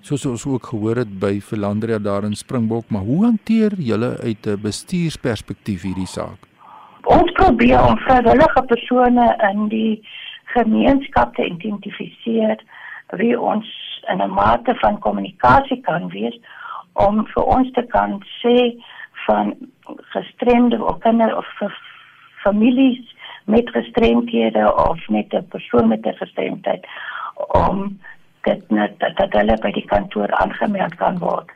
Soos 0.00 0.26
ons 0.26 0.46
ook 0.46 0.66
gehoor 0.66 0.96
het 0.96 1.18
by 1.18 1.40
Verlandria 1.40 1.98
daar 1.98 2.24
in 2.24 2.34
Springbok, 2.34 2.84
maar 2.88 3.02
hoe 3.02 3.24
hanteer 3.24 3.72
julle 3.78 4.18
uit 4.22 4.46
'n 4.46 4.60
bestuursperspektief 4.62 5.82
hierdie 5.82 6.06
saak? 6.06 6.38
Ons 7.02 7.32
probeer 7.32 7.82
om 7.88 7.98
vrywillige 7.98 8.62
persone 8.66 9.26
in 9.52 9.68
die 9.68 10.08
gemeenskap 10.44 11.34
te 11.34 11.44
identifiseer 11.44 12.56
wie 13.06 13.40
ons 13.40 13.66
in 14.08 14.22
'n 14.22 14.30
mate 14.30 14.74
van 14.74 14.98
kommunikasie 14.98 15.80
kan 15.80 16.08
wees 16.08 16.38
om 16.92 17.26
vir 17.26 17.42
ons 17.42 17.70
te 17.72 17.82
kan 17.82 18.22
sê 18.42 18.82
van 19.26 19.54
gestremde 20.12 20.84
of 20.84 20.98
kinders 20.98 21.34
of 21.34 21.46
families 22.42 23.14
met 23.44 23.70
gestremdhede 23.70 24.74
of 24.88 25.08
met 25.08 25.32
'n 25.32 25.46
persoon 25.48 25.88
met 25.88 26.06
'n 26.06 26.16
gestremdheid 26.16 26.86
om 27.48 27.98
dit 28.42 28.70
net 28.70 28.98
dat, 28.98 29.16
dat 29.16 29.32
hulle 29.32 29.56
by 29.60 29.70
die 29.70 29.86
kantoor 29.86 30.30
aangemeld 30.30 30.94
kan 30.94 31.18
word. 31.18 31.50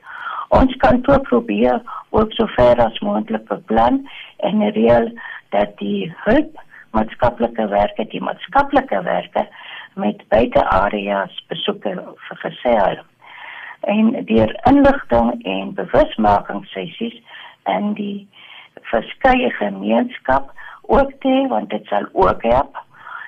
Ons 0.49 0.77
kantoor 0.77 1.21
probeer 1.21 1.83
ook 2.11 2.33
so 2.33 2.47
ver 2.47 2.81
as 2.85 2.99
moontlik 2.99 3.45
beplan 3.49 4.09
en 4.37 4.71
reël 4.71 5.13
dat 5.49 5.79
die 5.79 6.15
hulp 6.25 6.59
maatskaplike 6.91 7.69
werke, 7.69 8.07
die 8.11 8.23
maatskaplike 8.23 9.03
werke 9.03 9.47
met 9.95 10.23
beide 10.29 10.65
areas 10.69 11.45
besoeke 11.49 11.95
vergesel. 12.17 12.99
En 13.81 14.25
deur 14.25 14.51
inligting 14.69 15.45
en 15.45 15.75
bewusmaking 15.75 16.67
sessies 16.67 17.23
in 17.67 17.95
die 17.95 18.29
verskeie 18.83 19.51
gemeenskap 19.51 20.53
ook 20.83 21.13
te 21.21 21.47
want 21.49 21.71
dit 21.71 21.87
sal 21.87 22.07
ook 22.13 22.43
help 22.43 22.77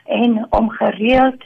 en 0.04 0.46
om 0.50 0.70
gereeld 0.70 1.42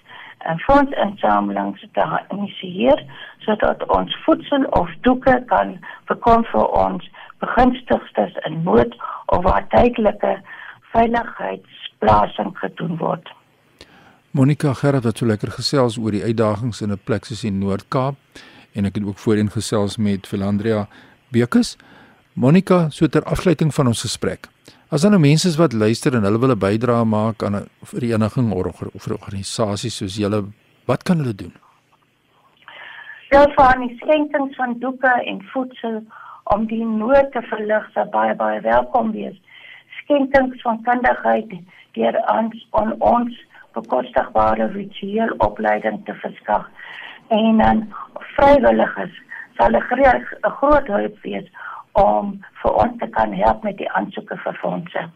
'n 0.47 0.59
fondsinsameling 0.59 1.78
te 1.93 2.05
initieer 2.31 3.05
sodat 3.38 3.87
ons 3.87 4.16
voedsel 4.25 4.64
of 4.64 4.90
doeke 5.00 5.43
kan 5.47 5.78
bekom 6.07 6.45
vir 6.45 6.66
ons 6.66 7.11
begunstigdes 7.38 8.35
in 8.49 8.62
nood 8.62 8.97
of 9.26 9.43
waar 9.43 9.66
tydelike 9.69 10.40
veiligheidsplasing 10.93 12.59
gedoen 12.59 12.97
word. 12.97 13.33
Monica 14.31 14.73
Gerard 14.73 15.05
het 15.05 15.19
so 15.19 15.26
lekker 15.26 15.50
gesels 15.50 15.99
oor 15.99 16.12
die 16.12 16.23
uitdagings 16.23 16.81
in 16.81 16.93
'n 16.93 17.05
plek 17.05 17.25
soos 17.25 17.40
die 17.40 17.50
Noord-Kaap 17.50 18.16
en 18.75 18.85
ek 18.85 18.95
het 18.95 19.05
ook 19.05 19.19
voorheen 19.19 19.50
gesels 19.50 19.97
met 19.97 20.26
Philandria 20.26 20.87
Bekus. 21.33 21.76
Monica, 22.37 22.90
so 22.90 23.09
ter 23.09 23.25
afsluiting 23.25 23.71
van 23.73 23.88
ons 23.88 24.02
gesprek. 24.05 24.50
As 24.93 25.00
daar 25.00 25.14
nou 25.14 25.21
mense 25.23 25.49
is 25.49 25.57
wat 25.57 25.73
luister 25.73 26.12
en 26.19 26.26
hulle 26.28 26.38
wil 26.38 26.52
'n 26.52 26.59
bydrae 26.59 27.05
maak 27.05 27.43
aan 27.43 27.57
'n 27.57 27.69
vereniging 27.83 28.52
of 28.52 29.07
'n 29.07 29.12
organisasie 29.12 29.90
soos 29.90 30.16
julle, 30.16 30.45
wat 30.85 31.02
kan 31.02 31.16
hulle 31.16 31.35
doen? 31.35 31.55
Ja, 33.31 33.47
van 33.57 33.87
die 33.87 33.97
skenkings 33.97 34.55
van 34.57 34.78
doeke 34.78 35.12
en 35.25 35.43
voedsel 35.52 36.05
om 36.45 36.66
die 36.66 36.85
nood 36.85 37.33
te 37.33 37.43
verlig, 37.43 37.90
sal 37.95 38.05
baie 38.05 38.35
baie 38.35 38.61
welkom 38.61 39.12
wees 39.12 39.40
skenkings 40.07 40.62
van 40.62 40.83
kundigheid 40.83 41.50
deur 41.93 42.16
ons 42.33 42.66
on 42.71 42.93
ons 42.99 43.38
bekostigbare 43.73 44.66
ritueel 44.66 45.33
opleiding 45.38 46.05
te 46.05 46.14
verskaf 46.14 46.66
en 47.28 47.59
dan 47.59 47.95
vrywilligers 48.37 49.16
sal 49.57 49.73
'n 49.73 49.83
groot 50.61 50.87
hulp 50.87 51.16
wees 51.23 51.49
om 52.00 52.34
vir 52.62 52.82
ons 52.84 52.98
te 53.00 53.08
kan 53.14 53.32
help 53.32 53.64
met 53.64 53.78
die 53.78 53.88
aansoeke 53.92 54.36
vir 54.44 54.58
fondse. 54.62 55.06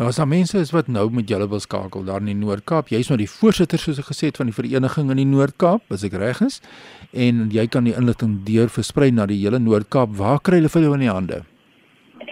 Nou 0.00 0.08
as 0.08 0.16
daar 0.16 0.28
mense 0.28 0.58
is 0.58 0.72
wat 0.72 0.88
nou 0.88 1.10
met 1.12 1.28
julle 1.28 1.46
wil 1.48 1.60
skakel 1.60 2.04
daar 2.04 2.24
in 2.24 2.32
die 2.32 2.38
Noord-Kaap, 2.38 2.88
jy's 2.88 3.10
nou 3.12 3.18
die 3.20 3.30
voorsitter 3.30 3.78
soos 3.78 4.00
ek 4.00 4.08
gesê 4.10 4.32
het 4.32 4.40
van 4.40 4.48
die 4.48 4.56
vereniging 4.56 5.10
in 5.12 5.20
die 5.20 5.28
Noord-Kaap, 5.28 5.92
as 5.92 6.04
ek 6.08 6.16
reg 6.18 6.40
is, 6.42 6.60
en 7.12 7.48
jy 7.52 7.66
kan 7.68 7.84
die 7.84 7.94
inligting 7.94 8.40
deur 8.48 8.72
versprei 8.72 9.12
na 9.12 9.28
die 9.28 9.42
hele 9.44 9.60
Noord-Kaap. 9.62 10.16
Waar 10.18 10.40
kry 10.40 10.62
hulle 10.62 10.72
vir 10.72 10.88
jou 10.88 10.94
in 10.96 11.06
die 11.06 11.12
hande? 11.12 11.42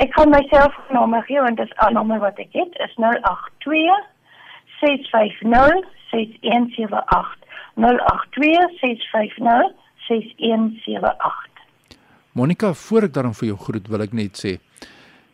ek 0.00 0.12
kan 0.16 0.30
myself 0.32 0.76
nommer 0.96 1.22
gee 1.28 1.40
want 1.44 1.56
dit 1.60 1.68
is 1.68 1.76
'n 1.86 1.92
nommer 1.92 2.18
wat 2.20 2.38
ek 2.38 2.52
het 2.52 2.72
is 2.86 2.94
082 2.96 3.96
650 4.80 5.84
6178 6.10 7.36
082 7.74 8.78
650 8.80 9.72
6178 10.08 11.49
Monica 12.32 12.72
voor 12.72 13.08
ek 13.08 13.14
daarom 13.14 13.32
vir 13.34 13.48
jou 13.48 13.58
groet 13.58 13.88
wil 13.90 14.02
ek 14.04 14.12
net 14.14 14.38
sê 14.38 14.58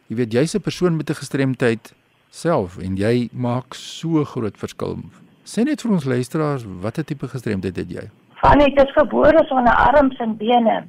jy 0.08 0.16
weet 0.16 0.32
jy's 0.32 0.54
'n 0.56 0.64
persoon 0.64 0.96
met 0.96 1.10
'n 1.10 1.20
gestremdheid 1.20 1.92
self 2.30 2.78
en 2.78 2.96
jy 2.96 3.28
maak 3.32 3.74
so 3.74 4.24
groot 4.24 4.56
verskil. 4.56 4.96
Sê 5.44 5.64
net 5.64 5.82
vir 5.82 5.92
ons 5.92 6.04
luisteraars 6.04 6.64
watter 6.82 7.04
tipe 7.04 7.28
gestremdheid 7.28 7.76
het 7.76 7.90
jy? 7.90 8.04
Van 8.40 8.60
ek 8.60 8.80
is 8.80 8.92
gebore 8.96 9.44
sonder 9.48 9.74
arms 9.74 10.16
en 10.18 10.36
bene. 10.36 10.86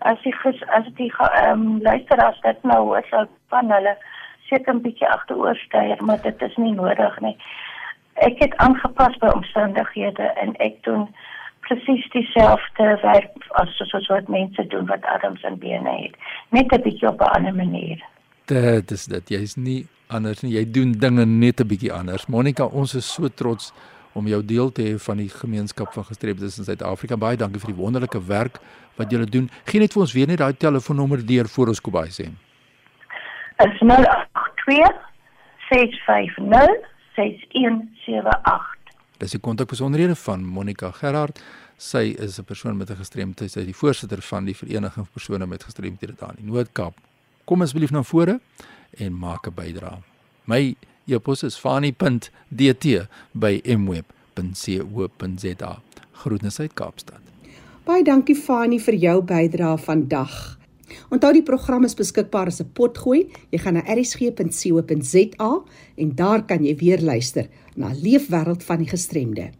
As 0.00 0.18
die 0.24 0.34
as 0.76 0.86
die 0.96 1.12
ehm 1.18 1.52
um, 1.52 1.80
luisteraars 1.82 2.40
dit 2.42 2.62
nou 2.62 3.00
sou 3.10 3.24
van 3.48 3.70
hulle 3.70 3.96
seker 4.48 4.74
'n 4.74 4.82
bietjie 4.82 5.08
agteroor 5.08 5.56
styer 5.56 6.04
maar 6.04 6.20
dit 6.22 6.42
is 6.42 6.56
nie 6.56 6.74
nodig 6.74 7.20
nie. 7.20 7.36
Ek 8.14 8.38
het 8.38 8.56
aangepas 8.56 9.16
by 9.18 9.28
omstandighede 9.28 10.32
en 10.42 10.54
ek 10.56 10.82
doen 10.82 11.08
presies 11.66 12.06
dieselfde 12.14 12.86
werk 13.02 13.48
as 13.60 13.74
soos 13.78 14.06
wat 14.12 14.28
mense 14.28 14.66
doen 14.72 14.86
wat 14.86 15.04
arms 15.16 15.42
en 15.42 15.58
bene 15.58 15.96
het. 16.02 16.14
Net 16.54 16.72
'n 16.72 16.82
bietjie 16.82 17.08
op 17.08 17.20
'n 17.20 17.34
ander 17.36 17.54
manier. 17.54 18.02
Dit 18.46 18.90
is 18.90 19.06
dit. 19.06 19.28
Jy's 19.28 19.56
nie 19.56 19.86
anders 20.08 20.42
nie. 20.42 20.52
Jy 20.52 20.70
doen 20.70 20.92
dinge 20.92 21.26
net 21.26 21.60
'n 21.60 21.66
bietjie 21.66 21.92
anders. 21.92 22.26
Monica, 22.26 22.64
ons 22.64 22.94
is 22.94 23.12
so 23.12 23.28
trots 23.28 23.72
om 24.12 24.26
jou 24.26 24.44
deel 24.44 24.72
te 24.72 24.82
hê 24.82 24.94
van 24.98 25.16
die 25.16 25.28
gemeenskap 25.28 25.92
van 25.92 26.04
gestremdes 26.04 26.58
in 26.58 26.64
Suid-Afrika. 26.64 27.16
Baie 27.16 27.36
dankie 27.36 27.60
vir 27.60 27.74
die 27.74 27.82
wonderlike 27.82 28.20
werk 28.26 28.58
wat 28.96 29.10
julle 29.10 29.26
doen. 29.26 29.50
Geen 29.64 29.80
net 29.80 29.92
vir 29.92 30.02
ons 30.02 30.12
weer 30.12 30.26
net 30.26 30.38
daai 30.38 30.56
telefoonnommer 30.56 31.26
deur 31.26 31.48
voor 31.48 31.66
ons 31.66 31.80
Kobai 31.80 32.08
sê. 32.08 32.30
Is 33.58 33.80
082 33.80 34.94
650 35.68 36.88
6178. 37.16 38.75
Dis 39.18 39.30
die 39.32 39.40
kontakbesonderhede 39.40 40.14
van 40.16 40.44
Monica 40.44 40.90
Gerard. 40.92 41.40
Sy 41.76 42.14
is 42.18 42.38
'n 42.38 42.44
persoon 42.44 42.76
met 42.76 42.90
'n 42.90 42.96
gestremdheid. 42.96 43.50
Sy 43.50 43.58
is 43.58 43.64
die 43.64 43.74
voorsitter 43.74 44.22
van 44.22 44.44
die 44.44 44.54
vereniging 44.54 45.04
vir 45.06 45.12
persone 45.12 45.46
met 45.46 45.64
gestremthede 45.64 46.14
daar 46.18 46.34
in 46.38 46.44
die 46.44 46.52
Noord-Kaap. 46.52 46.94
Kom 47.44 47.62
asseblief 47.62 47.90
na 47.90 48.02
vore 48.02 48.40
en 48.98 49.18
maak 49.18 49.46
'n 49.46 49.54
bydrae. 49.54 49.98
My 50.44 50.76
e-pos 51.06 51.42
is 51.42 51.56
fani.dt 51.56 53.08
by 53.32 53.60
mweb.co.za. 53.64 55.02
Groetnisse 56.12 56.62
uit 56.62 56.74
Kaapstad. 56.74 57.20
Baie 57.84 58.04
dankie 58.04 58.36
Fani 58.36 58.80
vir 58.80 58.94
jou 58.94 59.22
bydrae 59.22 59.78
vandag. 59.78 60.58
Onthou 61.10 61.32
die 61.34 61.44
program 61.46 61.84
is 61.84 61.96
beskikbaar 61.98 62.46
as 62.46 62.60
'n 62.60 62.70
potgooi. 62.72 63.26
Jy 63.50 63.58
gaan 63.58 63.74
na 63.74 63.84
erisg.co.za 63.86 65.50
en 65.96 66.14
daar 66.14 66.44
kan 66.46 66.64
jy 66.64 66.76
weer 66.76 67.00
luister 67.00 67.48
na 67.76 67.92
Leefwêreld 67.92 68.62
van 68.64 68.78
die 68.78 68.88
gestremde. 68.88 69.50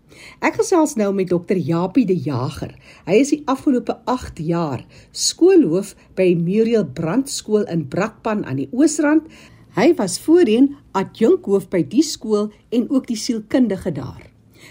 Ek 0.40 0.54
gesels 0.54 0.94
nou 0.96 1.12
met 1.14 1.28
Dr. 1.28 1.56
Japie 1.56 2.06
de 2.06 2.16
Jager. 2.16 2.74
Hy 3.06 3.14
is 3.20 3.30
die 3.30 3.42
afgelope 3.46 3.98
8 4.04 4.38
jaar 4.38 4.86
skoolhoof 5.12 5.94
by 6.14 6.34
Muriel 6.34 6.84
Brandskool 6.84 7.66
in 7.68 7.88
Brakpan 7.88 8.44
aan 8.44 8.56
die 8.56 8.68
Oosrand. 8.72 9.26
Hy 9.76 9.94
was 9.98 10.18
voorheen 10.18 10.76
adjunkhoof 10.92 11.68
by 11.68 11.82
die 11.82 12.02
skool 12.02 12.50
en 12.70 12.88
ook 12.90 13.06
die 13.06 13.16
sielkundige 13.16 13.92
daar. 13.92 14.22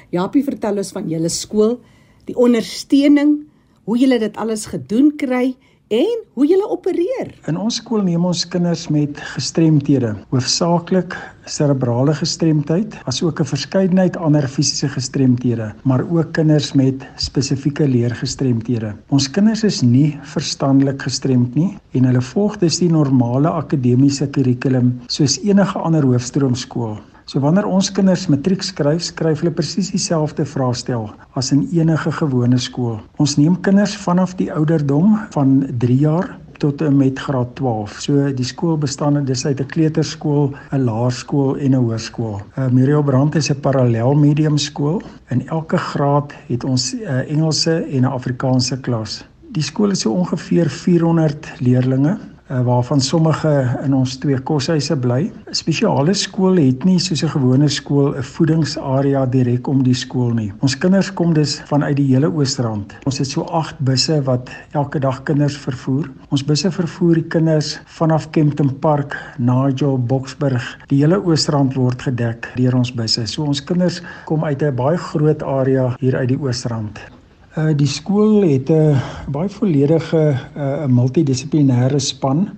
Japie 0.09 0.43
vertel 0.43 0.77
ons 0.77 0.91
van 0.91 1.09
julle 1.09 1.29
skool 1.29 1.79
die 2.25 2.35
ondersteuning, 2.35 3.45
hoe 3.85 3.97
julle 4.01 4.17
dit 4.19 4.37
alles 4.41 4.65
gedoen 4.65 5.11
kry 5.17 5.53
en 5.95 6.23
hoe 6.35 6.47
julle 6.47 6.67
opereer. 6.71 7.31
In 7.49 7.57
ons 7.59 7.79
skool 7.79 8.03
neem 8.03 8.25
ons 8.27 8.43
kinders 8.51 8.87
met 8.91 9.19
gestremthede, 9.35 10.11
hoofsaaklik 10.33 11.15
serebrale 11.45 12.15
gestremdheid, 12.17 12.97
asook 13.11 13.39
'n 13.39 13.51
verskeidenheid 13.53 14.17
ander 14.17 14.47
fisiese 14.55 14.89
gestremthede, 14.89 15.73
maar 15.83 16.03
ook 16.09 16.33
kinders 16.33 16.73
met 16.73 17.05
spesifieke 17.15 17.87
leergestremthede. 17.87 18.95
Ons 19.09 19.29
kinders 19.29 19.63
is 19.63 19.81
nie 19.81 20.17
verstandelik 20.23 21.01
gestremd 21.01 21.55
nie 21.55 21.77
en 21.93 22.05
hulle 22.05 22.21
volg 22.21 22.57
dus 22.57 22.79
die 22.79 22.89
normale 22.89 23.49
akademiese 23.49 24.27
kurrikulum 24.27 24.99
soos 25.07 25.39
enige 25.43 25.79
ander 25.79 26.03
hoofstroomskool. 26.03 26.97
So 27.25 27.41
wanneer 27.41 27.65
ons 27.65 27.87
kinders 27.89 28.27
matriek 28.29 28.61
skryf, 28.61 29.01
skryf 29.07 29.39
hulle 29.41 29.53
presies 29.57 29.87
dieselfde 29.89 30.43
vraestel 30.45 31.07
as 31.33 31.47
in 31.55 31.63
enige 31.73 32.11
gewone 32.19 32.59
skool. 32.61 32.99
Ons 33.17 33.33
neem 33.39 33.55
kinders 33.65 33.95
vanaf 33.97 34.35
die 34.37 34.51
ouderdom 34.53 35.15
van 35.33 35.55
3 35.81 35.95
jaar 36.03 36.35
tot 36.61 36.83
en 36.85 36.93
met 36.99 37.17
graad 37.19 37.55
12. 37.57 37.95
So 38.03 38.27
die 38.37 38.45
skool 38.45 38.77
bestaan 38.77 39.17
dis 39.25 39.45
uit 39.45 39.59
'n 39.59 39.71
kleuterskool, 39.73 40.53
'n 40.71 40.85
laerskool 40.85 41.57
en 41.57 41.71
'n 41.71 41.81
hoërskool. 41.81 42.37
Uh, 42.57 42.69
Muriel 42.69 43.03
Brand 43.03 43.35
is 43.35 43.49
'n 43.49 43.59
parallel 43.59 44.13
medium 44.13 44.57
skool. 44.57 45.01
In 45.29 45.47
elke 45.47 45.77
graad 45.77 46.33
het 46.47 46.63
ons 46.63 46.93
'n 46.93 47.01
uh, 47.01 47.31
Engelse 47.31 47.73
en 47.89 48.01
'n 48.01 48.05
Afrikaanse 48.05 48.77
klas. 48.79 49.25
Die 49.51 49.63
skool 49.63 49.89
het 49.89 49.99
so 49.99 50.11
ongeveer 50.11 50.69
400 50.69 51.53
leerders 51.59 52.34
uh, 52.51 52.61
waarvan 52.61 53.01
sommige 53.01 53.79
in 53.83 53.93
ons 53.93 54.17
twee 54.17 54.39
koshuise 54.39 54.97
bly. 54.97 55.31
'n 55.49 55.55
Spesiale 55.55 56.13
skool 56.13 56.57
het 56.57 56.83
nie 56.85 56.99
soos 56.99 57.23
'n 57.23 57.29
gewone 57.29 57.69
skool 57.69 58.15
'n 58.15 58.23
voedingsarea 58.23 59.25
direk 59.25 59.67
om 59.67 59.83
die 59.83 59.93
skool 59.93 60.33
nie. 60.33 60.53
Ons 60.59 60.77
kinders 60.77 61.13
kom 61.13 61.33
dus 61.33 61.61
vanuit 61.65 61.95
die 61.95 62.13
hele 62.13 62.29
Oosrand. 62.29 62.93
Ons 63.05 63.17
het 63.17 63.27
so 63.27 63.41
8 63.41 63.79
busse 63.79 64.21
wat 64.23 64.49
elke 64.71 64.99
dag 64.99 65.23
kinders 65.23 65.57
vervoer. 65.57 66.09
Ons 66.29 66.43
busse 66.43 66.71
vervoer 66.71 67.13
die 67.13 67.27
kinders 67.27 67.79
vanaf 67.85 68.29
Kempton 68.29 68.79
Park, 68.79 69.17
Nigel, 69.37 69.97
Boksburg. 69.97 70.77
Die 70.87 70.99
hele 71.01 71.23
Oosrand 71.23 71.73
word 71.73 72.01
gedek 72.01 72.51
deur 72.55 72.75
ons 72.75 72.93
busse. 72.93 73.25
So 73.27 73.43
ons 73.43 73.63
kinders 73.63 74.01
kom 74.25 74.43
uit 74.43 74.61
'n 74.61 74.75
baie 74.75 74.97
groot 74.97 75.43
area 75.43 75.95
hier 75.99 76.15
uit 76.15 76.27
die 76.27 76.39
Oosrand. 76.39 77.14
Uh 77.55 77.71
die 77.71 77.87
skool 77.87 78.41
het 78.43 78.67
'n 78.69 78.99
baie 79.31 79.47
volledige 79.49 80.35
uh 80.57 80.87
multidissiplinêre 80.91 81.99
span 81.99 82.49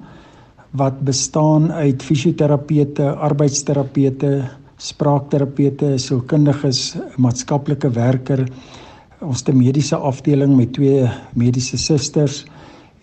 wat 0.72 1.04
bestaan 1.06 1.72
uit 1.72 2.04
fisioterapeute, 2.04 3.06
arbeidsterapeute, 3.14 4.50
spraakterapeute, 4.78 5.98
sielkundiges, 5.98 6.98
maatskaplike 7.18 7.90
werker, 7.90 8.48
ons 9.22 9.42
te 9.42 9.54
mediese 9.54 9.96
afdeling 9.96 10.56
met 10.56 10.74
twee 10.74 11.06
mediese 11.34 11.78
susters 11.78 12.46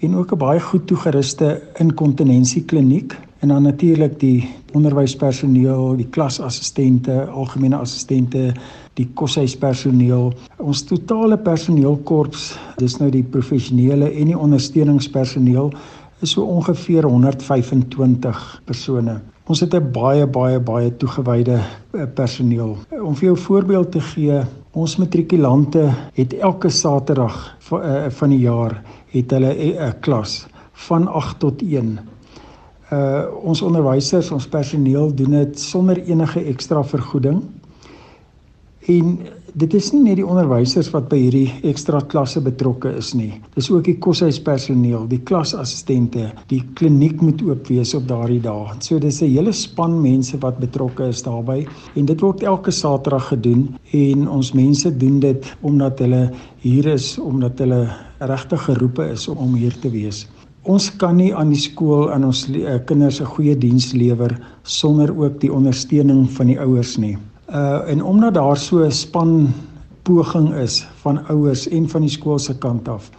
en 0.01 0.17
ook 0.17 0.33
'n 0.33 0.39
baie 0.39 0.61
goed 0.61 0.87
toegeruste 0.87 1.63
inkontinensiekliniek 1.79 3.15
en 3.45 3.51
dan 3.53 3.63
natuurlik 3.63 4.15
die 4.21 4.49
onderwyspersoneel, 4.73 5.97
die 5.99 6.07
klasassistente, 6.09 7.27
algemene 7.29 7.77
assistente, 7.77 8.55
die 8.97 9.05
koshuispersoneel. 9.21 10.31
Ons 10.65 10.81
totale 10.89 11.37
personeelkorps, 11.37 12.55
dis 12.81 12.97
nou 13.03 13.11
die 13.13 13.25
professionele 13.35 14.09
en 14.09 14.31
die 14.33 14.39
ondersteuningspersoneel 14.39 15.69
is 16.25 16.33
so 16.33 16.47
ongeveer 16.49 17.05
125 17.05 18.41
persone. 18.65 19.19
Ons 19.45 19.61
het 19.61 19.75
'n 19.75 19.93
baie 19.93 20.27
baie 20.27 20.61
baie 20.61 20.97
toegewyde 20.97 21.61
eh, 21.61 22.07
personeel. 22.15 22.79
Om 23.03 23.15
vir 23.15 23.27
jou 23.27 23.37
voorbeeld 23.37 23.93
te 23.93 24.01
gee, 24.01 24.41
ons 24.73 24.97
matrikulante 24.97 25.93
het 26.15 26.33
elke 26.33 26.71
Saterdag 26.71 27.57
eh, 27.71 28.09
van 28.09 28.31
die 28.31 28.41
jaar 28.41 28.83
het 29.13 29.31
hulle 29.31 29.53
'n 29.53 30.01
klas 30.01 30.47
van 30.73 31.09
8 31.09 31.39
tot 31.39 31.63
1. 31.63 32.14
Uh 32.93 33.25
ons 33.45 33.63
onderwysers, 33.63 34.31
ons 34.31 34.47
personeel 34.49 35.15
doen 35.17 35.31
dit 35.31 35.61
sonder 35.61 36.01
enige 36.05 36.41
ekstra 36.45 36.83
vergoeding. 36.85 37.41
En 38.93 39.19
dit 39.55 39.75
is 39.79 39.87
nie 39.95 40.01
net 40.03 40.19
die 40.19 40.27
onderwysers 40.27 40.91
wat 40.93 41.07
by 41.09 41.17
hierdie 41.23 41.69
ekstra 41.71 42.01
klasse 42.11 42.43
betrokke 42.45 42.91
is 42.99 43.13
nie. 43.17 43.31
Dis 43.55 43.71
ook 43.71 43.87
die 43.87 43.97
koshuispersoneel, 44.03 45.07
die 45.09 45.21
klasassistente, 45.25 46.27
die 46.51 46.61
kliniek 46.77 47.23
moet 47.23 47.41
oop 47.47 47.71
wees 47.71 47.95
op 47.97 48.09
daardie 48.11 48.43
dae. 48.45 48.75
So 48.85 48.99
dis 48.99 49.23
'n 49.23 49.31
hele 49.31 49.53
span 49.53 50.03
mense 50.03 50.37
wat 50.43 50.59
betrokke 50.61 51.09
is 51.09 51.23
daarbey 51.23 51.67
en 51.97 52.05
dit 52.05 52.21
word 52.21 52.43
elke 52.43 52.71
Saterdag 52.71 53.29
gedoen 53.29 53.77
en 53.93 54.29
ons 54.29 54.53
mense 54.53 54.97
doen 54.99 55.21
dit 55.21 55.57
omdat 55.63 55.99
hulle 55.99 56.31
hier 56.61 56.87
is 56.87 57.19
omdat 57.19 57.59
hulle 57.59 57.89
regtig 58.19 58.63
geroepe 58.63 59.11
is 59.13 59.29
om 59.29 59.55
hier 59.55 59.73
te 59.81 59.91
wees. 59.91 60.27
Ons 60.65 60.87
kan 60.97 61.19
nie 61.21 61.29
aan 61.37 61.51
die 61.53 61.61
skool 61.61 62.07
aan 62.09 62.23
ons 62.25 62.47
uh, 62.49 62.79
kinders 62.89 63.21
'n 63.21 63.29
goeie 63.37 63.53
diens 63.53 63.93
lewer 63.93 64.33
sonder 64.63 65.11
ook 65.13 65.37
die 65.41 65.53
ondersteuning 65.53 66.25
van 66.37 66.47
die 66.47 66.57
ouers 66.61 66.97
nie. 66.97 67.19
Uh 67.53 67.85
en 67.93 68.01
omdat 68.03 68.35
daar 68.35 68.57
so 68.57 68.81
'n 68.81 68.91
span 68.91 69.53
poging 70.03 70.55
is 70.55 70.87
van 71.03 71.21
ouers 71.29 71.69
en 71.69 71.89
van 71.89 72.01
die 72.01 72.11
skool 72.11 72.39
se 72.39 72.55
kant 72.59 72.89
af, 72.89 73.11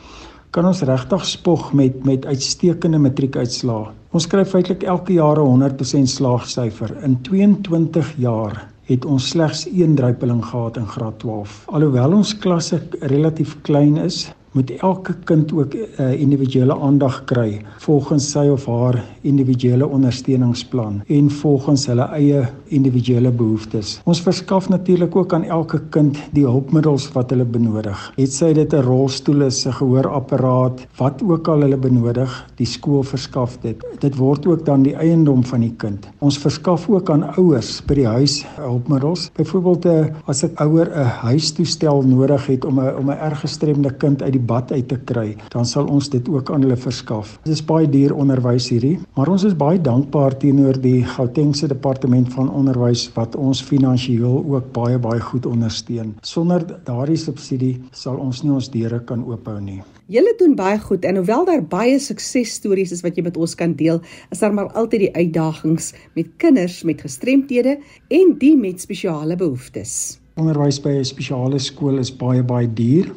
kan 0.52 0.66
ons 0.66 0.82
regtig 0.82 1.26
spog 1.26 1.74
met 1.74 2.06
met 2.06 2.26
uitstekende 2.26 2.98
matriekuitslae. 2.98 3.94
Ons 4.12 4.28
kry 4.28 4.46
feitelik 4.46 4.84
elke 4.84 5.14
jaar 5.14 5.38
'n 5.38 5.46
100% 5.46 6.10
slaagsyfer. 6.10 7.04
In 7.04 7.22
22 7.22 8.14
jaar 8.18 8.68
het 8.90 9.06
ons 9.06 9.30
slegs 9.30 9.68
een 9.68 9.96
druipeling 9.96 10.46
gehad 10.46 10.78
in 10.78 10.88
graad 10.88 11.20
12. 11.20 11.64
Alhoewel 11.68 12.12
ons 12.12 12.38
klasse 12.38 12.82
relatief 13.02 13.62
klein 13.62 13.98
is, 13.98 14.34
moet 14.56 14.72
elke 14.80 15.14
kind 15.28 15.52
ook 15.54 15.74
'n 15.74 15.78
uh, 15.78 16.14
eh, 16.14 16.22
individuele 16.22 16.76
aandag 16.80 17.24
kry 17.26 17.62
volgens 17.78 18.32
sy 18.32 18.48
of 18.48 18.66
haar 18.66 19.04
individuele 19.22 19.88
ondersteuningsplan 19.88 21.02
en 21.08 21.30
volgens 21.32 21.86
hulle 21.86 22.08
eie 22.16 22.46
individuele 22.68 23.32
behoeftes. 23.32 24.02
Ons 24.04 24.22
verskaf 24.22 24.70
natuurlik 24.70 25.16
ook 25.16 25.34
aan 25.34 25.44
elke 25.44 25.82
kind 25.90 26.18
die 26.32 26.46
hulpmiddels 26.46 27.12
wat 27.12 27.30
hulle 27.30 27.46
benodig. 27.46 28.14
Het 28.16 28.34
sy 28.34 28.54
dit 28.54 28.74
'n 28.74 28.82
rolstoel 28.82 29.42
is, 29.42 29.66
'n 29.66 29.72
gehoorapparaat, 29.72 30.88
wat 30.98 31.22
ook 31.24 31.48
al 31.48 31.62
hulle 31.62 31.78
benodig, 31.78 32.32
die 32.56 32.66
skool 32.66 33.04
verskaf 33.04 33.58
dit. 33.62 33.84
Dit 34.00 34.16
word 34.16 34.48
ook 34.48 34.66
dan 34.66 34.84
die 34.84 34.96
eiendom 34.96 35.44
van 35.44 35.60
die 35.60 35.74
kind. 35.78 36.08
Ons 36.20 36.38
verskaf 36.38 36.90
ook 36.90 37.10
aan 37.10 37.36
ouers 37.36 37.82
by 37.86 37.94
die 37.94 38.08
huis 38.08 38.46
hulpmiddels. 38.56 39.32
Byvoorbeeld 39.36 39.86
eh, 39.86 40.06
as 40.26 40.44
'n 40.44 40.52
ouer 40.56 40.90
'n 40.90 41.04
huistoestel 41.28 42.02
nodig 42.02 42.48
het 42.48 42.66
om 42.66 42.80
'n 42.80 42.96
om 42.96 43.10
'n 43.10 43.18
erg 43.18 43.40
gestremde 43.40 43.94
kind 43.94 44.22
uit 44.22 44.32
die 44.32 44.45
bad 44.46 44.72
uit 44.72 44.88
te 44.88 44.98
kry, 45.10 45.36
dan 45.54 45.66
sal 45.66 45.90
ons 45.92 46.10
dit 46.10 46.30
ook 46.30 46.52
aan 46.52 46.66
hulle 46.66 46.78
verskaf. 46.78 47.40
Dit 47.44 47.54
is 47.58 47.64
baie 47.66 47.90
duur 47.90 48.16
onderwys 48.16 48.70
hierdie, 48.74 48.98
maar 49.18 49.32
ons 49.34 49.44
is 49.48 49.58
baie 49.58 49.82
dankbaar 49.82 50.38
teenoor 50.42 50.80
die 50.82 51.04
Gautengse 51.16 51.68
departement 51.72 52.32
van 52.34 52.50
onderwys 52.50 53.08
wat 53.18 53.36
ons 53.36 53.64
finansiëel 53.64 54.44
ook 54.44 54.72
baie 54.76 55.00
baie 55.02 55.22
goed 55.32 55.46
ondersteun. 55.50 56.16
Sonder 56.22 56.66
daardie 56.88 57.20
subsidie 57.20 57.76
sal 57.92 58.18
ons 58.22 58.44
nie 58.44 58.54
ons 58.56 58.72
deure 58.72 59.02
kan 59.10 59.26
oophou 59.26 59.60
nie. 59.62 59.82
Julle 60.06 60.36
doen 60.38 60.54
baie 60.54 60.78
goed 60.80 61.06
en 61.10 61.18
hoewel 61.18 61.48
daar 61.48 61.64
baie 61.66 61.98
suksesstories 62.00 62.92
is 62.94 63.02
wat 63.02 63.16
jy 63.18 63.24
met 63.26 63.38
ons 63.42 63.56
kan 63.58 63.74
deel, 63.74 64.04
is 64.30 64.44
daar 64.44 64.54
maar 64.54 64.70
altyd 64.78 65.08
die 65.08 65.16
uitdagings 65.16 65.94
met 66.14 66.30
kinders 66.38 66.84
met 66.86 67.02
gestremthede 67.02 67.80
en 68.14 68.36
die 68.38 68.54
met 68.60 68.84
spesiale 68.86 69.38
behoeftes. 69.40 70.20
Onderwys 70.38 70.78
by 70.84 71.00
'n 71.00 71.06
spesiale 71.06 71.60
skool 71.60 71.98
is 71.98 72.12
baie 72.12 72.44
baie 72.44 72.68
duur 72.68 73.10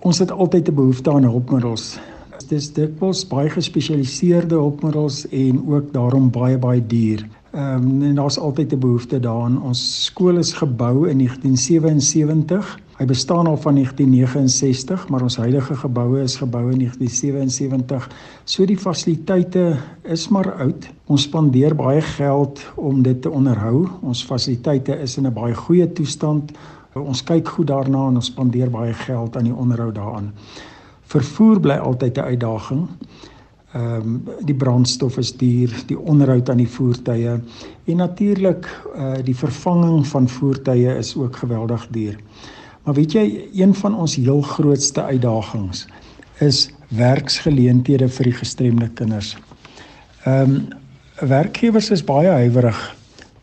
Ons 0.00 0.18
het 0.18 0.30
altyd 0.30 0.68
'n 0.68 0.74
behoefte 0.74 1.10
aan 1.10 1.22
hulpmiddels. 1.22 1.98
Dis 2.48 2.72
dikwels 2.72 3.26
baie 3.26 3.50
gespesialiseerde 3.50 4.54
hulpmiddels 4.54 5.28
en 5.28 5.68
ook 5.68 5.92
daarom 5.92 6.30
baie 6.30 6.58
baie 6.58 6.86
duur. 6.86 7.28
Ehm 7.52 7.82
um, 7.82 8.02
en 8.02 8.14
daar's 8.14 8.38
altyd 8.38 8.72
'n 8.72 8.78
behoefte 8.78 9.20
daaraan. 9.20 9.62
Ons 9.62 10.04
skool 10.04 10.36
is 10.38 10.52
gebou 10.52 11.08
in 11.08 11.18
1977. 11.18 12.78
Hy 12.98 13.04
bestaan 13.04 13.46
al 13.46 13.56
van 13.56 13.74
1969, 13.74 15.08
maar 15.08 15.22
ons 15.22 15.36
huidige 15.36 15.74
geboue 15.74 16.22
is 16.22 16.36
gebou 16.36 16.70
in 16.70 16.78
1977. 16.78 18.10
So 18.44 18.64
die 18.64 18.78
fasiliteite 18.78 19.76
is 20.02 20.28
maar 20.28 20.52
oud. 20.52 20.88
Ons 21.06 21.22
spandeer 21.22 21.74
baie 21.74 22.00
geld 22.00 22.72
om 22.76 23.02
dit 23.02 23.22
te 23.22 23.30
onderhou. 23.30 23.88
Ons 24.02 24.24
fasiliteite 24.24 24.98
is 24.98 25.16
in 25.16 25.26
'n 25.26 25.32
baie 25.32 25.54
goeie 25.54 25.92
toestand. 25.92 26.52
Ons 26.96 27.22
kyk 27.22 27.48
goed 27.48 27.66
daarna 27.66 28.08
en 28.08 28.20
ons 28.20 28.30
spandeer 28.30 28.70
baie 28.70 28.94
geld 28.94 29.36
aan 29.36 29.44
die 29.44 29.54
onderhoud 29.54 29.94
daaraan. 29.94 30.32
Vervoer 31.08 31.60
bly 31.60 31.76
altyd 31.76 32.18
'n 32.18 32.20
uitdaging. 32.20 32.88
Ehm 33.74 33.94
um, 33.94 34.24
die 34.40 34.54
brandstof 34.54 35.18
is 35.18 35.36
duur, 35.36 35.72
die 35.86 35.98
onderhoud 35.98 36.48
aan 36.50 36.56
die 36.56 36.68
voertuie 36.68 37.40
en 37.84 37.96
natuurlik 37.96 38.66
uh 38.96 39.14
die 39.24 39.36
vervanging 39.36 40.06
van 40.06 40.28
voertuie 40.28 40.96
is 40.96 41.16
ook 41.16 41.36
geweldig 41.36 41.86
duur. 41.90 42.16
Maar 42.84 42.94
weet 42.94 43.12
jy, 43.12 43.48
een 43.54 43.74
van 43.74 43.94
ons 43.94 44.16
heel 44.16 44.40
grootste 44.40 45.02
uitdagings 45.02 45.86
is 46.38 46.70
werksgeleenthede 46.88 48.08
vir 48.08 48.24
die 48.24 48.32
gestremde 48.32 48.88
kinders. 48.88 49.36
Ehm 50.24 50.50
um, 50.50 50.68
werkgewers 51.28 51.90
is 51.90 52.04
baie 52.04 52.28
huiwerig 52.30 52.96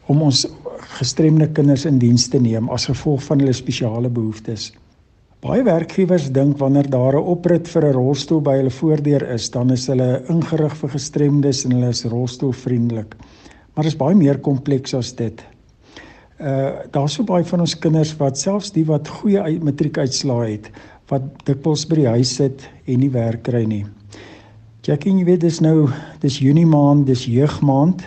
om 0.05 0.21
ons 0.21 0.47
gestremde 0.95 1.47
kinders 1.51 1.85
in 1.85 1.99
diens 1.99 2.27
te 2.31 2.39
neem 2.39 2.69
as 2.73 2.87
gevolg 2.89 3.23
van 3.27 3.41
hulle 3.43 3.53
spesiale 3.53 4.09
behoeftes. 4.09 4.71
Baie 5.45 5.61
werkgewers 5.61 6.31
dink 6.33 6.57
wanneer 6.57 6.87
daar 6.89 7.15
'n 7.19 7.27
oprit 7.35 7.67
vir 7.67 7.83
'n 7.85 7.93
rolstoel 7.93 8.41
by 8.41 8.55
hulle 8.57 8.71
voordeur 8.71 9.23
is, 9.33 9.49
dan 9.49 9.71
is 9.71 9.87
hulle 9.87 10.23
ingerig 10.29 10.75
vir 10.77 10.89
gestremdes 10.89 11.65
en 11.65 11.71
hulle 11.71 11.89
is 11.89 12.05
rolstoelvriendelik. 12.05 13.15
Maar 13.73 13.83
dit 13.83 13.93
is 13.93 13.97
baie 13.99 14.15
meer 14.15 14.39
kompleks 14.39 14.93
as 14.93 15.13
dit. 15.13 15.43
Uh 16.39 16.71
daar's 16.91 17.13
so 17.13 17.23
baie 17.23 17.43
van 17.43 17.59
ons 17.59 17.79
kinders 17.79 18.17
wat 18.17 18.37
selfs 18.37 18.71
die 18.71 18.85
wat 18.85 19.07
goeie 19.07 19.59
matriekuitslae 19.59 20.51
het, 20.51 20.71
wat 21.09 21.21
dikwels 21.45 21.85
by 21.87 21.95
die 21.95 22.07
huis 22.07 22.35
sit 22.35 22.69
en 22.87 22.99
nie 22.99 23.11
werk 23.11 23.43
kry 23.43 23.65
nie. 23.65 23.85
Jackie, 24.81 25.13
jy 25.13 25.25
weet 25.25 25.41
dis 25.41 25.61
nou 25.61 25.89
dis 26.21 26.39
Junie 26.39 26.65
maand, 26.65 27.07
dis 27.07 27.25
jeugmaand. 27.25 28.03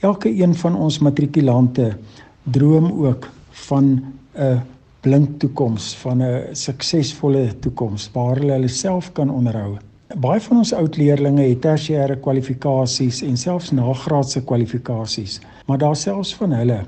Elke 0.00 0.30
een 0.30 0.54
van 0.54 0.76
ons 0.76 0.98
matrikulante 1.02 1.96
droom 2.42 3.04
ook 3.06 3.28
van 3.50 4.04
'n 4.38 4.62
blink 5.00 5.38
toekoms, 5.38 5.94
van 5.96 6.22
'n 6.22 6.54
suksesvolle 6.54 7.58
toekoms 7.58 8.10
waar 8.12 8.36
hulle 8.36 8.52
hulle 8.52 8.68
self 8.68 9.12
kan 9.12 9.30
onderhou. 9.30 9.76
Baie 10.16 10.40
van 10.40 10.56
ons 10.56 10.72
oud 10.72 10.96
leerdlinge 10.96 11.42
het 11.42 11.60
tersiêre 11.60 12.16
kwalifikasies 12.20 13.22
en 13.22 13.36
selfs 13.36 13.70
nagraadse 13.70 14.44
kwalifikasies, 14.44 15.40
maar 15.66 15.78
daar 15.78 15.96
selfs 15.96 16.34
van 16.34 16.52
hulle 16.52 16.84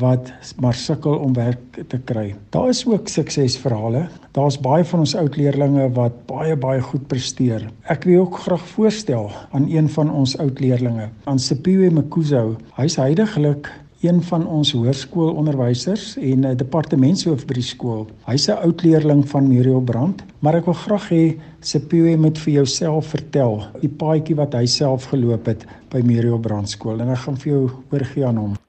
wat 0.00 0.32
maar 0.60 0.74
sukkel 0.74 1.18
om 1.20 1.32
werk 1.36 1.82
te 1.88 1.98
kry. 1.98 2.34
Daar 2.50 2.68
is 2.68 2.86
ook 2.86 3.08
suksesverhale. 3.08 4.06
Daar's 4.32 4.58
baie 4.60 4.84
van 4.84 5.04
ons 5.04 5.14
oud 5.16 5.36
leerdlinge 5.36 5.90
wat 5.92 6.26
baie 6.26 6.56
baie 6.56 6.80
goed 6.80 7.06
presteer. 7.06 7.68
Ek 7.92 8.04
wil 8.08 8.24
ook 8.24 8.38
graag 8.46 8.66
voorstel 8.74 9.30
aan 9.52 9.68
een 9.68 9.88
van 9.88 10.10
ons 10.10 10.38
oud 10.38 10.60
leerdlinge, 10.60 11.08
aan 11.24 11.38
Sipiwe 11.38 11.90
Mkuzo. 11.90 12.56
Hy's 12.76 12.96
heidaglik 12.96 13.70
een 14.04 14.22
van 14.22 14.46
ons 14.46 14.72
hoërskoolonderwysers 14.72 16.16
en 16.16 16.46
'n 16.46 16.56
departementshoof 16.56 17.46
by 17.46 17.54
die 17.54 17.62
skool. 17.62 18.06
Hy's 18.26 18.48
'n 18.48 18.60
oud 18.66 18.82
leerling 18.82 19.28
van 19.28 19.48
Muriel 19.48 19.80
Brand, 19.80 20.24
maar 20.38 20.54
ek 20.54 20.64
wil 20.64 20.74
graag 20.74 21.08
hê 21.10 21.40
Sipiwe 21.60 22.16
moet 22.16 22.38
vir 22.38 22.52
jouself 22.52 23.06
vertel 23.06 23.62
die 23.80 23.88
paadjie 23.88 24.36
wat 24.36 24.52
hy 24.52 24.66
self 24.66 25.04
geloop 25.04 25.46
het 25.46 25.64
by 25.90 26.00
Muriel 26.00 26.38
Brand 26.38 26.68
skool 26.68 27.00
en 27.00 27.08
ek 27.08 27.18
gaan 27.18 27.36
vir 27.36 27.52
jou 27.52 27.70
oorgie 27.92 28.26
aan 28.26 28.36
hom. 28.36 28.63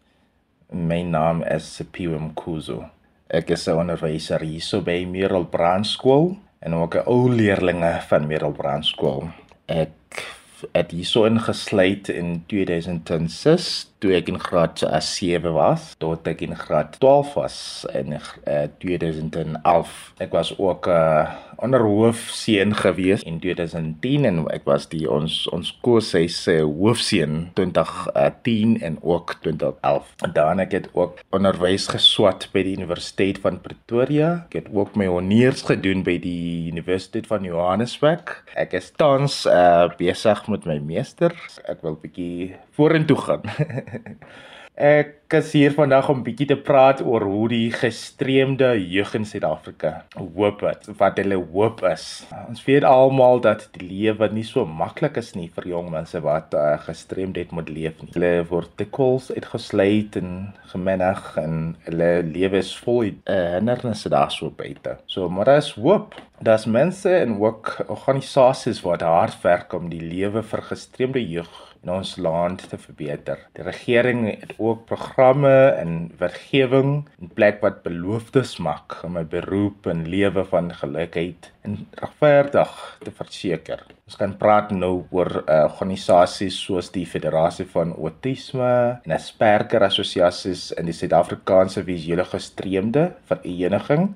My 0.72 1.04
naam 1.04 1.44
is 1.44 1.76
Sipiwe 1.76 2.18
Mkhuzo. 2.20 2.90
Ek 3.30 3.50
is 3.50 3.68
'n 3.68 3.78
onderwyser 3.78 4.42
hierso 4.42 4.82
by 4.82 5.06
Mirel 5.06 5.46
Brand 5.46 5.86
Skool 5.86 6.38
en 6.66 6.74
ook 6.74 6.96
'n 6.96 7.06
ou 7.06 7.30
leerlinge 7.30 8.02
van 8.08 8.28
Middelbrand 8.28 8.86
skool. 8.86 9.30
Ek 9.66 10.26
het 10.72 10.92
hierso 10.92 11.26
ingesluit 11.26 12.10
in 12.10 12.44
2006 12.48 13.92
toe 14.00 14.16
ek 14.16 14.28
in 14.28 14.40
graad 14.40 14.82
7 15.00 15.54
was 15.54 15.94
tot 15.98 16.28
ek 16.28 16.42
in 16.42 16.56
graad 16.56 16.98
12 17.00 17.34
was 17.34 17.86
in 17.94 18.14
uh, 18.14 18.68
2011 18.80 20.14
ek 20.18 20.32
was 20.32 20.58
ook 20.58 20.88
'n 20.88 20.92
uh, 20.92 21.45
onderhoofseun 21.64 22.76
gewees 22.76 23.24
in 23.24 23.40
2010 23.40 24.26
en 24.26 24.42
ek 24.54 24.66
was 24.68 24.88
die 24.92 25.06
ons 25.12 25.44
ons 25.56 25.72
koorseis 25.86 26.38
se 26.48 26.58
hoofseun 26.64 27.50
2010 27.60 28.78
en 28.86 28.98
ook 29.02 29.38
2011 29.46 30.12
daarna 30.36 30.66
ek 30.66 30.76
het 30.80 30.90
ook 30.98 31.22
onderwys 31.36 31.88
geswat 31.94 32.48
by 32.54 32.64
die 32.66 32.76
Universiteit 32.80 33.40
van 33.44 33.60
Pretoria. 33.62 34.48
Ek 34.50 34.60
het 34.60 34.72
ook 34.74 34.96
my 35.00 35.08
honeurs 35.12 35.66
gedoen 35.68 36.04
by 36.06 36.18
die 36.22 36.72
Universiteit 36.72 37.30
van 37.30 37.46
Johannesburg. 37.46 38.42
Ek 38.58 38.74
is 38.78 38.92
tans 38.98 39.44
uh, 39.50 39.88
besig 40.00 40.46
met 40.52 40.66
my 40.70 40.80
meester. 40.82 41.36
Ek 41.70 41.84
wil 41.86 42.00
bietjie 42.02 42.56
vorentoe 42.78 43.20
gaan 43.28 43.46
Ek 44.76 45.32
is 45.32 45.54
hier 45.56 45.72
vandag 45.72 46.10
om 46.12 46.20
bietjie 46.20 46.50
te 46.50 46.56
praat 46.60 47.00
oor 47.00 47.24
hoe 47.24 47.46
die 47.48 47.70
gestreemde 47.72 48.74
jeug 48.76 49.14
in 49.16 49.24
Suid-Afrika 49.24 50.02
hoop 50.36 50.66
het, 50.68 50.90
wat 51.00 51.16
hulle 51.22 51.38
hoop 51.40 51.80
is. 51.88 52.26
Ons 52.50 52.60
weet 52.68 52.84
almal 52.84 53.40
dat 53.40 53.70
die 53.78 53.88
lewe 53.88 54.28
nie 54.36 54.44
so 54.44 54.68
maklik 54.68 55.16
is 55.22 55.32
nie 55.32 55.48
vir 55.56 55.70
jong 55.72 55.88
mense 55.94 56.20
wat 56.20 56.52
uh, 56.60 56.76
gestreemdheid 56.84 57.56
moet 57.56 57.72
leef 57.72 58.02
nie. 58.04 58.12
Hulle 58.18 58.34
word 58.50 58.74
dikwels 58.76 59.30
uitgesluit 59.32 60.20
en 60.20 60.34
gemenig 60.74 61.24
en 61.40 61.56
hulle 61.88 62.12
lewe 62.28 62.60
is 62.60 62.74
vol 62.84 63.14
hindernisse 63.24 64.12
daarso 64.12 64.52
buite. 64.52 64.98
So, 65.08 65.30
maar 65.32 65.48
daar 65.54 65.64
is 65.64 65.72
hoop. 65.80 66.20
Daar's 66.44 66.68
mense 66.68 67.16
en 67.16 67.38
ook 67.40 67.78
organisasies 67.88 68.84
wat 68.84 69.08
hard 69.08 69.40
werk 69.48 69.72
om 69.74 69.88
die 69.88 70.04
lewe 70.04 70.44
vir 70.44 70.68
gestreemde 70.68 71.24
jeug 71.24 71.48
in 71.86 71.92
ons 71.94 72.16
land 72.18 72.64
te 72.70 72.78
verbeter. 72.82 73.44
Die 73.54 73.64
regering 73.66 74.26
het 74.26 74.56
ook 74.58 74.88
programme 74.90 75.54
en 75.78 76.10
wetgewing 76.18 77.06
in 77.22 77.30
plek 77.38 77.62
wat 77.62 77.84
beloftes 77.86 78.58
maak 78.58 78.98
om 79.06 79.18
'n 79.18 79.30
beroep 79.30 79.86
en 79.88 80.08
lewe 80.10 80.44
van 80.50 80.74
gelukheid 80.74 81.52
en 81.62 81.88
regverdig 82.02 82.98
te 83.04 83.12
verseker. 83.12 83.86
Ons 84.06 84.18
kan 84.18 84.38
praat 84.38 84.72
nou 84.72 85.06
oor 85.12 85.44
uh, 85.46 85.64
organisasies 85.70 86.58
soos 86.66 86.92
die 86.92 87.06
Federasie 87.06 87.66
van 87.66 87.94
Autisme 87.94 89.00
en 89.04 89.12
Asperger 89.12 89.84
Assosiasies 89.84 90.72
in 90.72 90.86
die 90.86 90.94
Suid-Afrikaanse 90.94 91.84
Visuele 91.84 92.26
Gestremde 92.26 93.14
Vereniging 93.26 94.14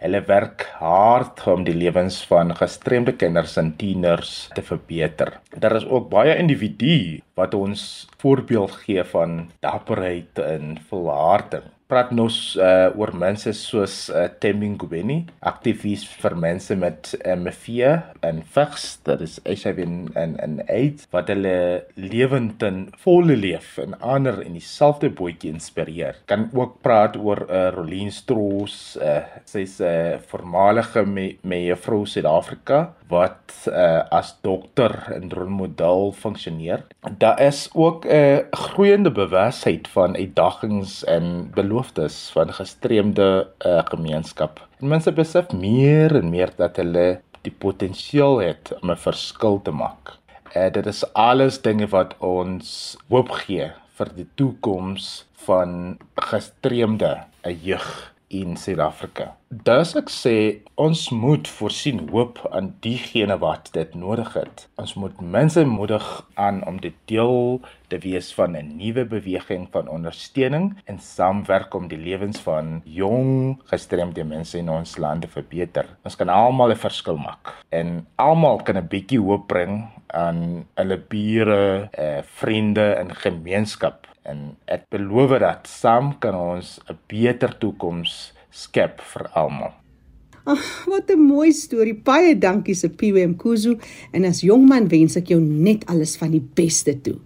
Hulle 0.00 0.22
werk 0.24 0.62
hard 0.80 1.42
om 1.52 1.64
die 1.66 1.74
lewens 1.76 2.22
van 2.28 2.54
gestremde 2.56 3.12
kinders 3.20 3.58
en 3.60 3.74
tieners 3.76 4.30
te 4.56 4.62
verbeter. 4.64 5.34
Daar 5.52 5.76
is 5.76 5.84
ook 5.84 6.08
baie 6.08 6.38
individue 6.40 7.20
wat 7.36 7.54
ons 7.54 7.82
voorbeeld 8.22 8.78
gee 8.86 9.04
van 9.12 9.50
dapperheid 9.60 10.40
en 10.40 10.78
volharding 10.88 11.68
praat 11.90 12.12
ons 12.14 12.36
uh, 12.56 12.88
oor 12.98 13.12
mense 13.18 13.52
soos 13.58 13.96
uh, 14.14 14.28
Tembing 14.42 14.76
Gubeni, 14.80 15.18
aktivis 15.46 16.04
vir 16.22 16.36
mense 16.38 16.76
met 16.78 17.12
HIV 17.24 17.66
en 18.26 18.42
vigs, 18.54 18.86
dit 19.08 19.24
is 19.26 19.38
HIV 19.46 19.82
en 19.84 20.36
en 20.40 20.58
AIDS 20.70 21.08
wat 21.14 21.32
hulle 21.32 21.56
lewend 21.98 22.62
en 22.66 22.84
volle 23.02 23.36
leef 23.38 23.76
en 23.82 23.96
ander 24.00 24.40
in 24.44 24.54
dieselfde 24.58 25.10
bootjie 25.10 25.52
inspireer. 25.54 26.22
Kan 26.30 26.48
ook 26.56 26.78
praat 26.84 27.18
oor 27.18 27.44
uh, 27.48 27.68
Rolien 27.74 28.12
Stroos, 28.14 28.96
uh, 29.00 29.20
sy's 29.44 29.80
'n 29.80 29.90
uh, 29.90 30.18
voormalige 30.30 31.04
me 31.06 31.26
mevrou 31.42 32.06
Suid-Afrika 32.06 32.94
wat 33.10 33.66
uh, 33.68 34.02
as 34.14 34.32
dokter 34.44 34.94
en 35.14 35.30
rolmodel 35.34 36.12
funksioneer. 36.16 36.84
Daar 37.18 37.40
is 37.40 37.68
ook 37.74 38.06
'n 38.06 38.10
uh, 38.10 38.38
groeiende 38.50 39.10
bewustheid 39.10 39.88
van 39.88 40.16
uitdagings 40.16 41.04
en 41.04 41.50
beloofdes 41.54 42.30
van 42.32 42.52
gestreemde 42.52 43.48
uh, 43.66 43.80
gemeenskap. 43.84 44.68
En 44.80 44.88
mense 44.88 45.12
besef 45.12 45.52
meer 45.52 46.16
en 46.16 46.30
meer 46.30 46.50
dat 46.56 46.76
hulle 46.76 47.20
die 47.42 47.52
potensiaal 47.52 48.38
het 48.38 48.72
om 48.80 48.90
'n 48.90 48.96
verskil 48.96 49.60
te 49.62 49.70
maak. 49.70 50.18
Uh, 50.56 50.70
dit 50.72 50.86
is 50.86 51.12
alles 51.12 51.60
dinge 51.62 51.86
wat 51.86 52.14
ons 52.18 52.96
hoop 53.08 53.30
gee 53.30 53.72
vir 53.94 54.08
die 54.14 54.28
toekoms 54.34 55.26
van 55.46 55.98
gestreemde 56.14 57.24
'n 57.44 57.58
jeug 57.62 58.09
in 58.30 58.56
Suid-Afrika. 58.56 59.34
Dus 59.50 59.96
ek 59.98 60.10
sê 60.14 60.34
ons 60.78 61.00
moet 61.10 61.48
voorsien 61.50 61.98
hoop 62.12 62.38
aan 62.54 62.68
diegene 62.84 63.34
wat 63.42 63.72
dit 63.74 63.96
nodig 63.98 64.30
het. 64.38 64.68
Ons 64.78 64.94
moet 64.94 65.16
mense 65.20 65.64
moedig 65.66 66.06
aan 66.38 66.60
om 66.70 66.78
dit 66.78 66.94
deel 67.10 67.58
te 67.90 67.98
wees 67.98 68.30
van 68.38 68.54
'n 68.56 68.76
nuwe 68.78 69.04
beweging 69.04 69.66
van 69.72 69.90
ondersteuning 69.90 70.78
en 70.86 70.98
saamwerk 70.98 71.74
om 71.74 71.88
die 71.88 71.98
lewens 71.98 72.38
van 72.40 72.82
jong 72.84 73.58
gestremde 73.64 74.24
mense 74.24 74.58
in 74.58 74.70
ons 74.70 74.96
land 74.96 75.22
te 75.22 75.28
verbeter. 75.28 75.86
Ons 76.04 76.16
kan 76.16 76.28
almal 76.28 76.70
'n 76.70 76.76
verskil 76.76 77.16
maak 77.16 77.64
en 77.70 78.06
almal 78.16 78.62
kan 78.62 78.76
'n 78.76 78.88
bietjie 78.88 79.20
hoop 79.20 79.48
bring 79.48 79.88
aan 80.06 80.66
hulle 80.74 80.98
bure, 80.98 81.88
eh, 81.92 82.22
vriende 82.22 82.92
en 82.94 83.14
gemeenskap 83.14 84.09
en 84.22 84.56
ek 84.66 84.88
beloof 84.92 85.38
dat 85.40 85.68
saam 85.68 86.18
kan 86.18 86.34
ons 86.34 86.80
'n 86.88 86.98
beter 87.08 87.58
toekoms 87.58 88.32
skep 88.50 89.00
vir 89.00 89.28
almal. 89.34 89.72
Ag, 90.44 90.84
wat 90.86 91.10
'n 91.10 91.20
mooi 91.20 91.52
storie. 91.52 91.94
Baie 91.94 92.38
dankie 92.38 92.74
se 92.74 92.88
PWM 92.88 93.36
Kuzu 93.36 93.78
en 94.12 94.24
as 94.24 94.40
jong 94.40 94.68
man 94.68 94.88
wens 94.88 95.16
ek 95.16 95.28
jou 95.28 95.40
net 95.40 95.86
alles 95.86 96.16
van 96.16 96.30
die 96.30 96.48
beste 96.54 97.00
toe. 97.00 97.18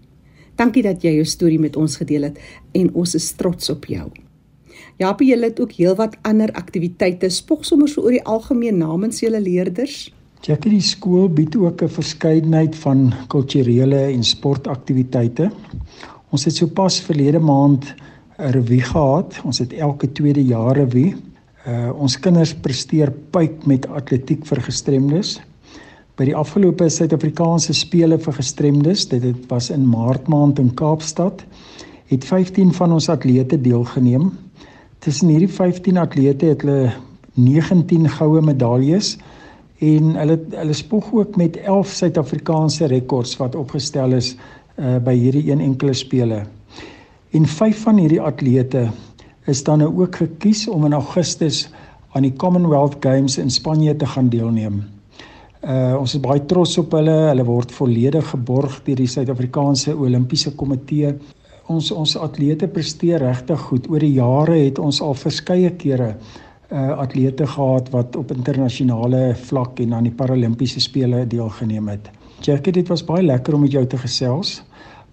Dankie 0.56 0.82
dat 0.82 1.02
jy 1.02 1.14
jou 1.14 1.24
storie 1.24 1.58
met 1.58 1.76
ons 1.76 1.96
gedeel 1.96 2.22
het 2.22 2.38
en 2.72 2.94
ons 2.94 3.14
is 3.14 3.32
trots 3.32 3.70
op 3.70 3.84
jou. 3.84 4.10
Japie, 4.98 5.28
julle 5.28 5.44
het 5.50 5.60
ook 5.60 5.72
heelwat 5.72 6.16
ander 6.22 6.52
aktiwiteite, 6.52 7.30
spog 7.30 7.64
sommer 7.64 7.88
so 7.88 8.02
oor 8.02 8.14
die 8.14 8.24
algemeen 8.24 8.78
namens 8.78 9.20
julle 9.20 9.40
leerders. 9.40 10.12
Jackie, 10.44 10.70
die 10.70 10.84
skool 10.84 11.28
bied 11.28 11.56
ook 11.56 11.82
'n 11.82 11.88
verskeidenheid 11.88 12.76
van 12.76 13.12
kulturele 13.28 14.12
en 14.12 14.22
sportaktiwiteite. 14.22 15.50
Ons 16.34 16.48
het 16.48 16.56
sopas 16.56 16.96
verlede 16.98 17.38
maand 17.38 17.84
'n 18.42 18.50
revue 18.56 18.82
gehad. 18.82 19.36
Ons 19.44 19.58
het 19.58 19.72
elke 19.72 20.12
tweede 20.12 20.42
jaar 20.42 20.76
revue. 20.76 21.14
Uh 21.66 21.92
ons 21.94 22.18
kinders 22.18 22.54
presteer 22.54 23.12
pyp 23.30 23.66
met 23.66 23.86
atletiek 23.86 24.42
vir 24.46 24.60
gestremdes. 24.60 25.40
By 26.16 26.24
die 26.24 26.34
afgelope 26.34 26.88
Suid-Afrikaanse 26.90 27.72
spele 27.72 28.18
vir 28.18 28.32
gestremdes, 28.32 29.06
dit 29.08 29.22
het 29.22 29.46
was 29.48 29.70
in 29.70 29.86
Maart 29.86 30.26
maand 30.26 30.58
in 30.58 30.74
Kaapstad, 30.74 31.44
het 32.10 32.24
15 32.24 32.72
van 32.72 32.92
ons 32.92 33.08
atlete 33.08 33.60
deelgeneem. 33.60 34.32
Tussen 34.98 35.28
hierdie 35.28 35.48
15 35.48 35.96
atlete 35.96 36.46
het 36.46 36.62
hulle 36.62 36.92
19 37.34 38.08
goue 38.08 38.42
medaljes 38.42 39.18
en 39.78 40.14
hulle 40.16 40.38
hulle 40.50 40.74
spog 40.74 41.12
ook 41.12 41.36
met 41.36 41.56
11 41.56 41.88
Suid-Afrikaanse 41.88 42.86
rekords 42.86 43.36
wat 43.36 43.54
opgestel 43.54 44.12
is 44.12 44.36
uh, 44.78 44.96
by 44.98 45.14
hierdie 45.16 45.50
een 45.50 45.60
enkele 45.60 45.94
spele. 45.94 46.44
En 47.34 47.46
vyf 47.50 47.82
van 47.82 47.98
hierdie 47.98 48.22
atlete 48.22 48.88
is 49.50 49.62
dan 49.64 49.82
nou 49.82 49.90
ook 50.02 50.16
gekies 50.22 50.68
om 50.68 50.86
in 50.86 50.96
Augustus 50.96 51.68
aan 52.14 52.22
die 52.22 52.34
Commonwealth 52.38 52.96
Games 53.02 53.38
in 53.38 53.50
Spanje 53.50 53.96
te 53.96 54.06
gaan 54.06 54.28
deelneem. 54.28 54.82
Uh 55.64 55.96
ons 55.98 56.14
is 56.14 56.20
baie 56.20 56.42
trots 56.46 56.76
op 56.78 56.92
hulle. 56.92 57.14
Hulle 57.30 57.44
word 57.48 57.72
volledig 57.72 58.26
geborg 58.30 58.80
deur 58.86 59.00
die 59.00 59.08
Suid-Afrikaanse 59.08 59.94
Olimpiese 59.96 60.52
Komitee. 60.54 61.14
Ons 61.72 61.90
ons 61.90 62.16
atlete 62.20 62.68
presteer 62.68 63.22
regtig 63.24 63.60
goed. 63.70 63.88
Oor 63.90 64.04
die 64.04 64.14
jare 64.18 64.58
het 64.60 64.78
ons 64.78 65.00
al 65.02 65.16
verskeie 65.18 65.72
kere 65.80 66.14
uh 66.74 66.98
atlete 66.98 67.46
gehad 67.46 67.90
wat 67.92 68.16
op 68.16 68.32
internasionale 68.32 69.34
vlak 69.48 69.80
en 69.80 69.94
aan 69.94 70.08
die 70.08 70.14
Paralimpiese 70.14 70.80
spele 70.80 71.26
deelgeneem 71.26 71.88
het. 71.92 72.10
Jackie, 72.44 72.74
dit 72.76 72.88
was 72.92 73.00
baie 73.04 73.24
lekker 73.24 73.54
om 73.56 73.62
met 73.64 73.72
jou 73.72 73.86
te 73.88 73.96
gesels. 73.96 74.58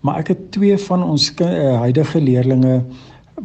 Maar 0.04 0.18
ek 0.20 0.34
het 0.34 0.40
twee 0.52 0.76
van 0.88 1.04
ons 1.06 1.30
uh, 1.40 1.48
huidige 1.86 2.20
leerdlinge 2.20 2.82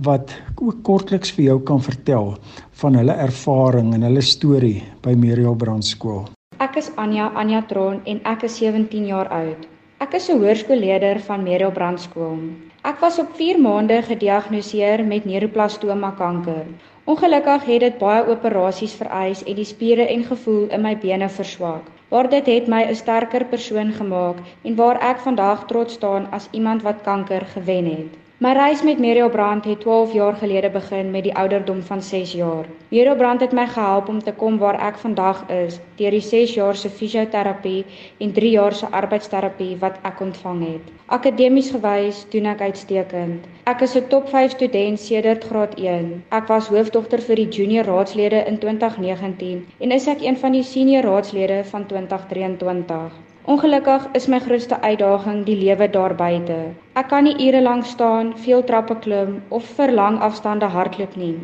wat 0.03 0.33
ook 0.59 0.81
kortliks 0.83 1.31
vir 1.37 1.45
jou 1.45 1.57
kan 1.69 1.79
vertel 1.81 2.33
van 2.81 2.99
hulle 2.99 3.15
ervaring 3.23 3.93
en 3.95 4.03
hulle 4.09 4.25
storie 4.25 4.81
by 5.05 5.15
Meriel 5.15 5.55
Brandskool. 5.55 6.25
Ek 6.59 6.75
is 6.81 6.91
Anja, 6.99 7.29
Anja 7.39 7.63
Tron 7.71 8.01
en 8.11 8.19
ek 8.27 8.49
is 8.49 8.59
17 8.59 9.07
jaar 9.07 9.31
oud. 9.31 9.69
Ek 10.03 10.19
is 10.19 10.29
'n 10.29 10.43
hoërskoolleier 10.43 11.21
van 11.29 11.47
Meriel 11.47 11.71
Brandskool. 11.71 12.43
Ek 12.83 12.99
was 13.01 13.19
op 13.23 13.31
4 13.39 13.61
maande 13.61 14.03
gediagnoseer 14.03 15.05
met 15.05 15.25
neuroblastoma 15.25 16.11
kanker. 16.19 16.67
Ongelukkig 17.13 17.65
het 17.65 17.81
dit 17.81 17.99
baie 17.99 18.23
operasies 18.27 18.95
vereis 19.01 19.43
en 19.45 19.55
die 19.55 19.65
spiere 19.65 20.07
en 20.15 20.25
gevoel 20.31 20.65
in 20.79 20.83
my 20.87 20.97
bene 21.05 21.29
verswak 21.35 21.93
waar 22.15 22.29
dit 22.33 22.47
het 22.51 22.67
my 22.73 22.81
'n 22.87 22.99
sterker 23.03 23.45
persoon 23.53 23.93
gemaak 23.99 24.37
en 24.63 24.75
waar 24.81 24.99
ek 25.11 25.23
vandag 25.27 25.67
trots 25.71 25.95
staan 25.95 26.27
as 26.39 26.49
iemand 26.51 26.83
wat 26.83 27.03
kanker 27.03 27.47
gewen 27.55 27.85
het. 27.85 28.13
My 28.39 28.51
reis 28.53 28.83
met 28.83 28.99
Muriel 28.99 29.31
Brand 29.31 29.65
het 29.65 29.81
12 29.81 30.13
jaar 30.13 30.35
gelede 30.37 30.71
begin 30.71 31.11
met 31.11 31.23
die 31.23 31.35
ouderdom 31.35 31.83
van 31.83 32.03
6 32.03 32.33
jaar. 32.33 32.67
Muriel 32.89 33.17
Brand 33.17 33.41
het 33.41 33.53
my 33.53 33.67
gehelp 33.67 34.09
om 34.09 34.19
te 34.23 34.33
kom 34.33 34.59
waar 34.59 34.77
ek 34.89 34.99
vandag 35.01 35.39
is 35.49 35.79
deur 35.97 36.13
die 36.13 36.21
6 36.21 36.53
jaar 36.55 36.77
se 36.77 36.91
fisioterapie 36.91 37.87
en 38.19 38.33
3 38.33 38.51
jaar 38.51 38.77
se 38.77 38.91
arbeidsterapie 38.91 39.77
wat 39.81 39.97
ek 40.03 40.21
ontvang 40.21 40.61
het. 40.67 40.91
Akademies 41.17 41.71
gewys 41.71 42.19
doen 42.35 42.51
ek 42.53 42.61
uitstekend. 42.61 43.47
Ek 43.65 43.81
is 43.87 43.97
'n 43.97 44.09
top 44.13 44.29
5 44.29 44.51
student 44.51 45.01
sedert 45.01 45.45
graad 45.45 45.79
1. 45.79 46.25
Ek 46.29 46.47
was 46.53 46.69
hoofdogter 46.69 47.23
vir 47.29 47.37
die 47.37 47.49
junior 47.49 47.89
raadslede 47.89 48.45
in 48.45 48.59
2019 48.59 49.65
en 49.79 49.93
is 49.93 50.07
ek 50.07 50.21
een 50.21 50.37
van 50.37 50.53
die 50.53 50.63
senior 50.63 51.09
raadslede 51.09 51.65
van 51.65 51.87
2023. 51.87 53.26
Ongelukkig 53.47 54.07
is 54.19 54.25
my 54.27 54.39
grootste 54.43 54.77
uitdaging 54.83 55.45
die 55.47 55.55
lewe 55.57 55.87
daar 55.97 56.15
buite. 56.19 56.55
Ek 56.99 57.07
kan 57.13 57.23
nie 57.29 57.35
ure 57.45 57.61
lank 57.63 57.85
staan, 57.87 58.33
veel 58.43 58.65
trappe 58.67 58.97
klim 59.05 59.37
of 59.59 59.69
vir 59.77 59.93
lang 59.95 60.17
afstande 60.29 60.67
hardloop 60.73 61.15
nie. 61.21 61.37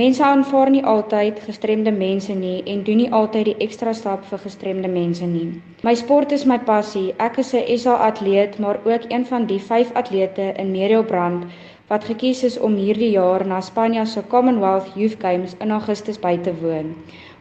Mense 0.00 0.24
aanvaar 0.24 0.72
nie 0.72 0.80
altyd 0.92 1.42
gestremde 1.48 1.92
mense 1.92 2.32
nie 2.32 2.62
en 2.74 2.80
doen 2.86 3.02
nie 3.02 3.10
altyd 3.20 3.50
die 3.50 3.56
ekstra 3.66 3.92
stap 3.98 4.24
vir 4.30 4.40
gestremde 4.46 4.88
mense 4.94 5.28
nie. 5.34 5.50
My 5.84 5.94
sport 6.02 6.32
is 6.32 6.46
my 6.48 6.58
passie. 6.70 7.12
Ek 7.18 7.36
is 7.44 7.52
'n 7.52 7.76
SA 7.76 7.98
atleet, 8.08 8.58
maar 8.58 8.80
ook 8.84 9.04
een 9.12 9.26
van 9.26 9.44
die 9.52 9.60
5 9.60 9.92
atlete 9.92 10.54
in 10.56 10.72
Meriel 10.72 11.04
Brand 11.04 11.44
wat 11.90 12.04
gekies 12.04 12.44
is 12.46 12.58
om 12.58 12.74
hierdie 12.78 13.10
jaar 13.10 13.46
na 13.46 13.60
Spanje 13.60 14.06
se 14.06 14.22
Commonwealth 14.28 14.92
Youth 14.94 15.16
Games 15.18 15.56
in 15.60 15.70
Augustus 15.70 16.18
by 16.18 16.36
te 16.38 16.54
woon 16.60 16.94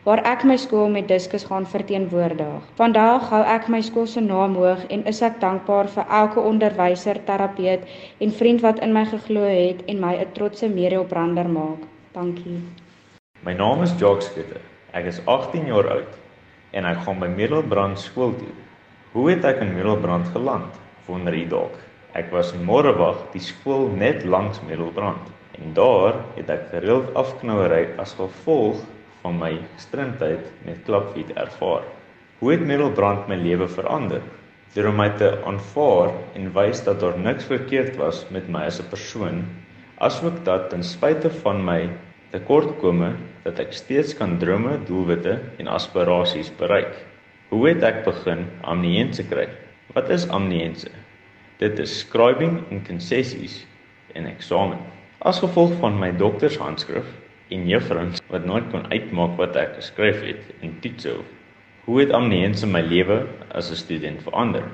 waar 0.04 0.22
ek 0.24 0.44
my 0.48 0.56
skool 0.58 0.88
met 0.90 1.08
diskus 1.08 1.44
gaan 1.50 1.66
verteenwoordig. 1.68 2.68
Vandag 2.80 3.30
hou 3.34 3.42
ek 3.44 3.68
my 3.68 3.82
skool 3.84 4.08
se 4.08 4.22
naam 4.24 4.56
hoog 4.56 4.86
en 4.90 5.04
is 5.12 5.22
ek 5.26 5.40
dankbaar 5.42 5.90
vir 5.96 6.06
elke 6.22 6.40
onderwyser, 6.40 7.20
terapeut 7.28 7.84
en 8.24 8.32
vriend 8.32 8.64
wat 8.64 8.80
in 8.86 8.96
my 8.96 9.04
geglo 9.12 9.44
het 9.44 9.84
en 9.92 10.00
my 10.00 10.16
'n 10.16 10.32
trotse 10.34 10.70
medeoprander 10.70 11.50
maak. 11.50 11.84
Dankie. 12.14 12.62
My 13.44 13.54
naam 13.54 13.84
is 13.84 13.92
Jacques 14.00 14.32
Skutte. 14.32 14.60
Ek 14.94 15.06
is 15.06 15.22
18 15.26 15.66
jaar 15.66 15.88
oud 15.88 16.18
en 16.72 16.86
ek 16.86 16.98
gaan 17.06 17.20
by 17.20 17.28
Middelbrand 17.28 18.00
skool 18.00 18.34
toe. 18.38 18.56
Hoe 19.12 19.30
het 19.30 19.46
ek 19.46 19.62
in 19.62 19.76
Middelbrand 19.76 20.28
geland? 20.28 20.74
Wonder 21.08 21.34
jy 21.34 21.48
dalk? 21.48 21.76
Ek 22.14 22.32
was 22.32 22.54
in 22.54 22.64
Morewag, 22.64 23.18
die 23.34 23.42
skool 23.42 23.88
net 23.88 24.24
langs 24.26 24.62
Middelbrand. 24.68 25.30
En 25.60 25.74
daar 25.74 26.14
het 26.36 26.50
ek 26.50 26.70
gereeld 26.72 27.14
afknouery 27.14 27.88
as 27.98 28.14
gevolg 28.14 28.82
van 29.22 29.40
my 29.40 29.54
gestremdheid 29.76 30.52
met 30.66 30.84
klapfiet 30.86 31.32
ervaar. 31.36 31.88
Hoe 32.40 32.52
het 32.52 32.66
Middelbrand 32.66 33.28
my 33.28 33.36
lewe 33.36 33.68
verander? 33.68 34.22
Deur 34.74 34.88
om 34.92 35.00
my 35.02 35.10
te 35.18 35.32
aanvaar 35.50 36.14
en 36.38 36.52
wys 36.54 36.84
dat 36.86 37.02
daar 37.02 37.18
niks 37.20 37.50
verkeerd 37.50 37.98
was 38.00 38.26
met 38.30 38.48
my 38.48 38.68
as 38.70 38.80
'n 38.80 38.90
persoon, 38.90 39.44
asook 39.98 40.44
dat 40.46 40.70
ten 40.70 40.84
spyte 40.84 41.30
van 41.30 41.66
my 41.66 41.90
tekortkome 42.32 43.16
dat 43.44 43.60
ek 43.60 43.74
steeds 43.74 44.14
kan 44.18 44.38
drome, 44.38 44.78
doelwitte 44.86 45.40
en 45.58 45.68
aspirasies 45.68 46.52
bereik. 46.58 47.06
Hoe 47.50 47.68
het 47.68 47.84
ek 47.84 48.04
begin 48.06 48.46
amniense 48.62 49.24
kry? 49.24 49.50
Wat 49.94 50.10
is 50.10 50.30
amniense? 50.30 50.90
Dit 51.58 51.80
is 51.80 52.00
scribing 52.00 52.64
en 52.70 52.86
konsessies 52.86 53.66
in 54.14 54.26
eksamen. 54.26 54.78
As 55.20 55.40
gevolg 55.40 55.74
van 55.80 56.00
my 56.00 56.12
doktershandskrif 56.12 57.06
en 57.50 57.68
juffrouens 57.70 58.22
wat 58.30 58.46
nooit 58.46 58.66
kon 58.72 58.86
uitmaak 58.94 59.38
wat 59.42 59.58
ek 59.58 59.76
geskryf 59.80 60.22
het 60.26 60.52
in 60.66 60.76
toetse. 60.84 61.16
Hoe 61.86 62.00
het 62.02 62.14
amneens 62.14 62.64
in 62.66 62.72
my 62.74 62.82
lewe 62.86 63.24
as 63.58 63.72
'n 63.72 63.80
student 63.80 64.22
verander? 64.22 64.66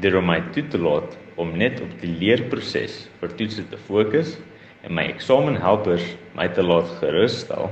Deur 0.00 0.22
my 0.22 0.40
toe 0.52 0.64
te 0.68 0.78
laat 0.78 1.16
om 1.36 1.56
net 1.56 1.80
op 1.80 1.94
die 2.00 2.12
leerproses 2.20 3.08
vir 3.20 3.34
toetse 3.38 3.64
te 3.70 3.78
fokus 3.88 4.36
en 4.82 4.94
my 4.94 5.04
eksamenhelpers 5.08 6.04
my 6.36 6.48
te 6.48 6.62
laat 6.62 6.88
gerus 7.00 7.40
stel 7.40 7.70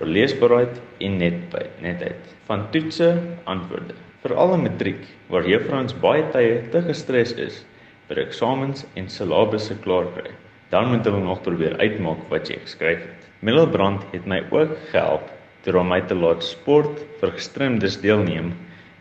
oor 0.00 0.06
leesbaarheid 0.06 0.80
en 1.00 1.18
net 1.18 1.38
by 1.50 1.64
netheid 1.80 2.34
van 2.48 2.66
toetse 2.70 3.10
antwoorde. 3.44 3.94
Veral 4.22 4.54
in 4.54 4.62
matriek 4.66 5.02
waar 5.28 5.46
juffrouens 5.48 5.94
baie 5.94 6.24
tye 6.34 6.60
te 6.72 6.82
gestres 6.82 7.32
is 7.32 7.64
vir 8.08 8.18
eksamens 8.26 8.86
en 8.96 9.08
syllabusse 9.08 9.76
klaar 9.84 10.10
kry. 10.16 10.30
Dan 10.70 10.88
moet 10.90 11.04
hulle 11.04 11.20
nog 11.24 11.42
probeer 11.42 11.76
uitmaak 11.82 12.28
wat 12.30 12.48
jy 12.50 12.60
geskryf 12.62 13.00
het. 13.02 13.28
Middelbrand 13.42 14.04
het 14.12 14.26
my 14.30 14.42
ook 14.54 14.76
gehelp 14.92 15.30
deur 15.64 15.80
om 15.80 15.90
my 15.92 16.00
te 16.08 16.16
laat 16.16 16.44
sport 16.46 17.00
vir 17.20 17.32
gestremdes 17.36 17.98
deelneem 18.00 18.52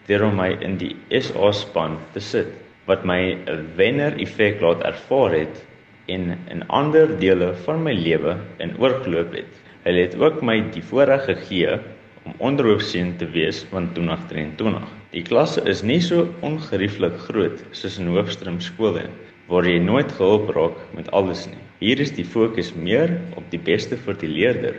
deur 0.10 0.26
om 0.26 0.40
my 0.42 0.50
in 0.66 0.80
die 0.82 0.96
SA 1.22 1.52
span 1.54 2.00
te 2.16 2.24
sit 2.24 2.50
wat 2.90 3.06
my 3.06 3.38
'n 3.54 3.68
wenner 3.78 4.18
effek 4.26 4.62
laat 4.66 4.82
ervaar 4.92 5.36
het 5.38 5.62
en 6.08 6.34
in 6.56 6.64
ander 6.82 7.14
dele 7.20 7.54
van 7.66 7.84
my 7.84 7.94
lewe 7.94 8.38
in 8.58 8.74
oorgeloop 8.82 9.34
het. 9.38 9.52
Hy 9.86 9.94
het 10.00 10.16
ook 10.18 10.42
my 10.42 10.58
die 10.74 10.84
voorreg 10.84 11.26
gegee 11.30 11.78
om 12.26 12.34
onderhoofseun 12.50 13.16
te 13.18 13.28
wees 13.38 13.62
van 13.72 13.94
2023. 13.94 14.90
Die 15.12 15.24
klasse 15.24 15.62
is 15.70 15.84
nie 15.84 16.02
so 16.02 16.28
ongerieflik 16.42 17.18
groot 17.30 17.62
soos 17.72 18.00
in 18.02 18.10
Hoofstroom 18.14 18.60
skole 18.60 19.06
waar 19.50 19.66
jy 19.66 19.80
nooit 19.82 20.12
gehelp 20.14 20.50
raak 20.54 20.78
met 20.96 21.10
alles 21.16 21.48
nie. 21.50 21.62
Hier 21.82 22.00
is 22.00 22.12
die 22.14 22.26
fokus 22.28 22.74
meer 22.76 23.16
op 23.40 23.46
die 23.52 23.62
beste 23.62 23.98
vir 23.98 24.18
die 24.22 24.30
leerder 24.30 24.76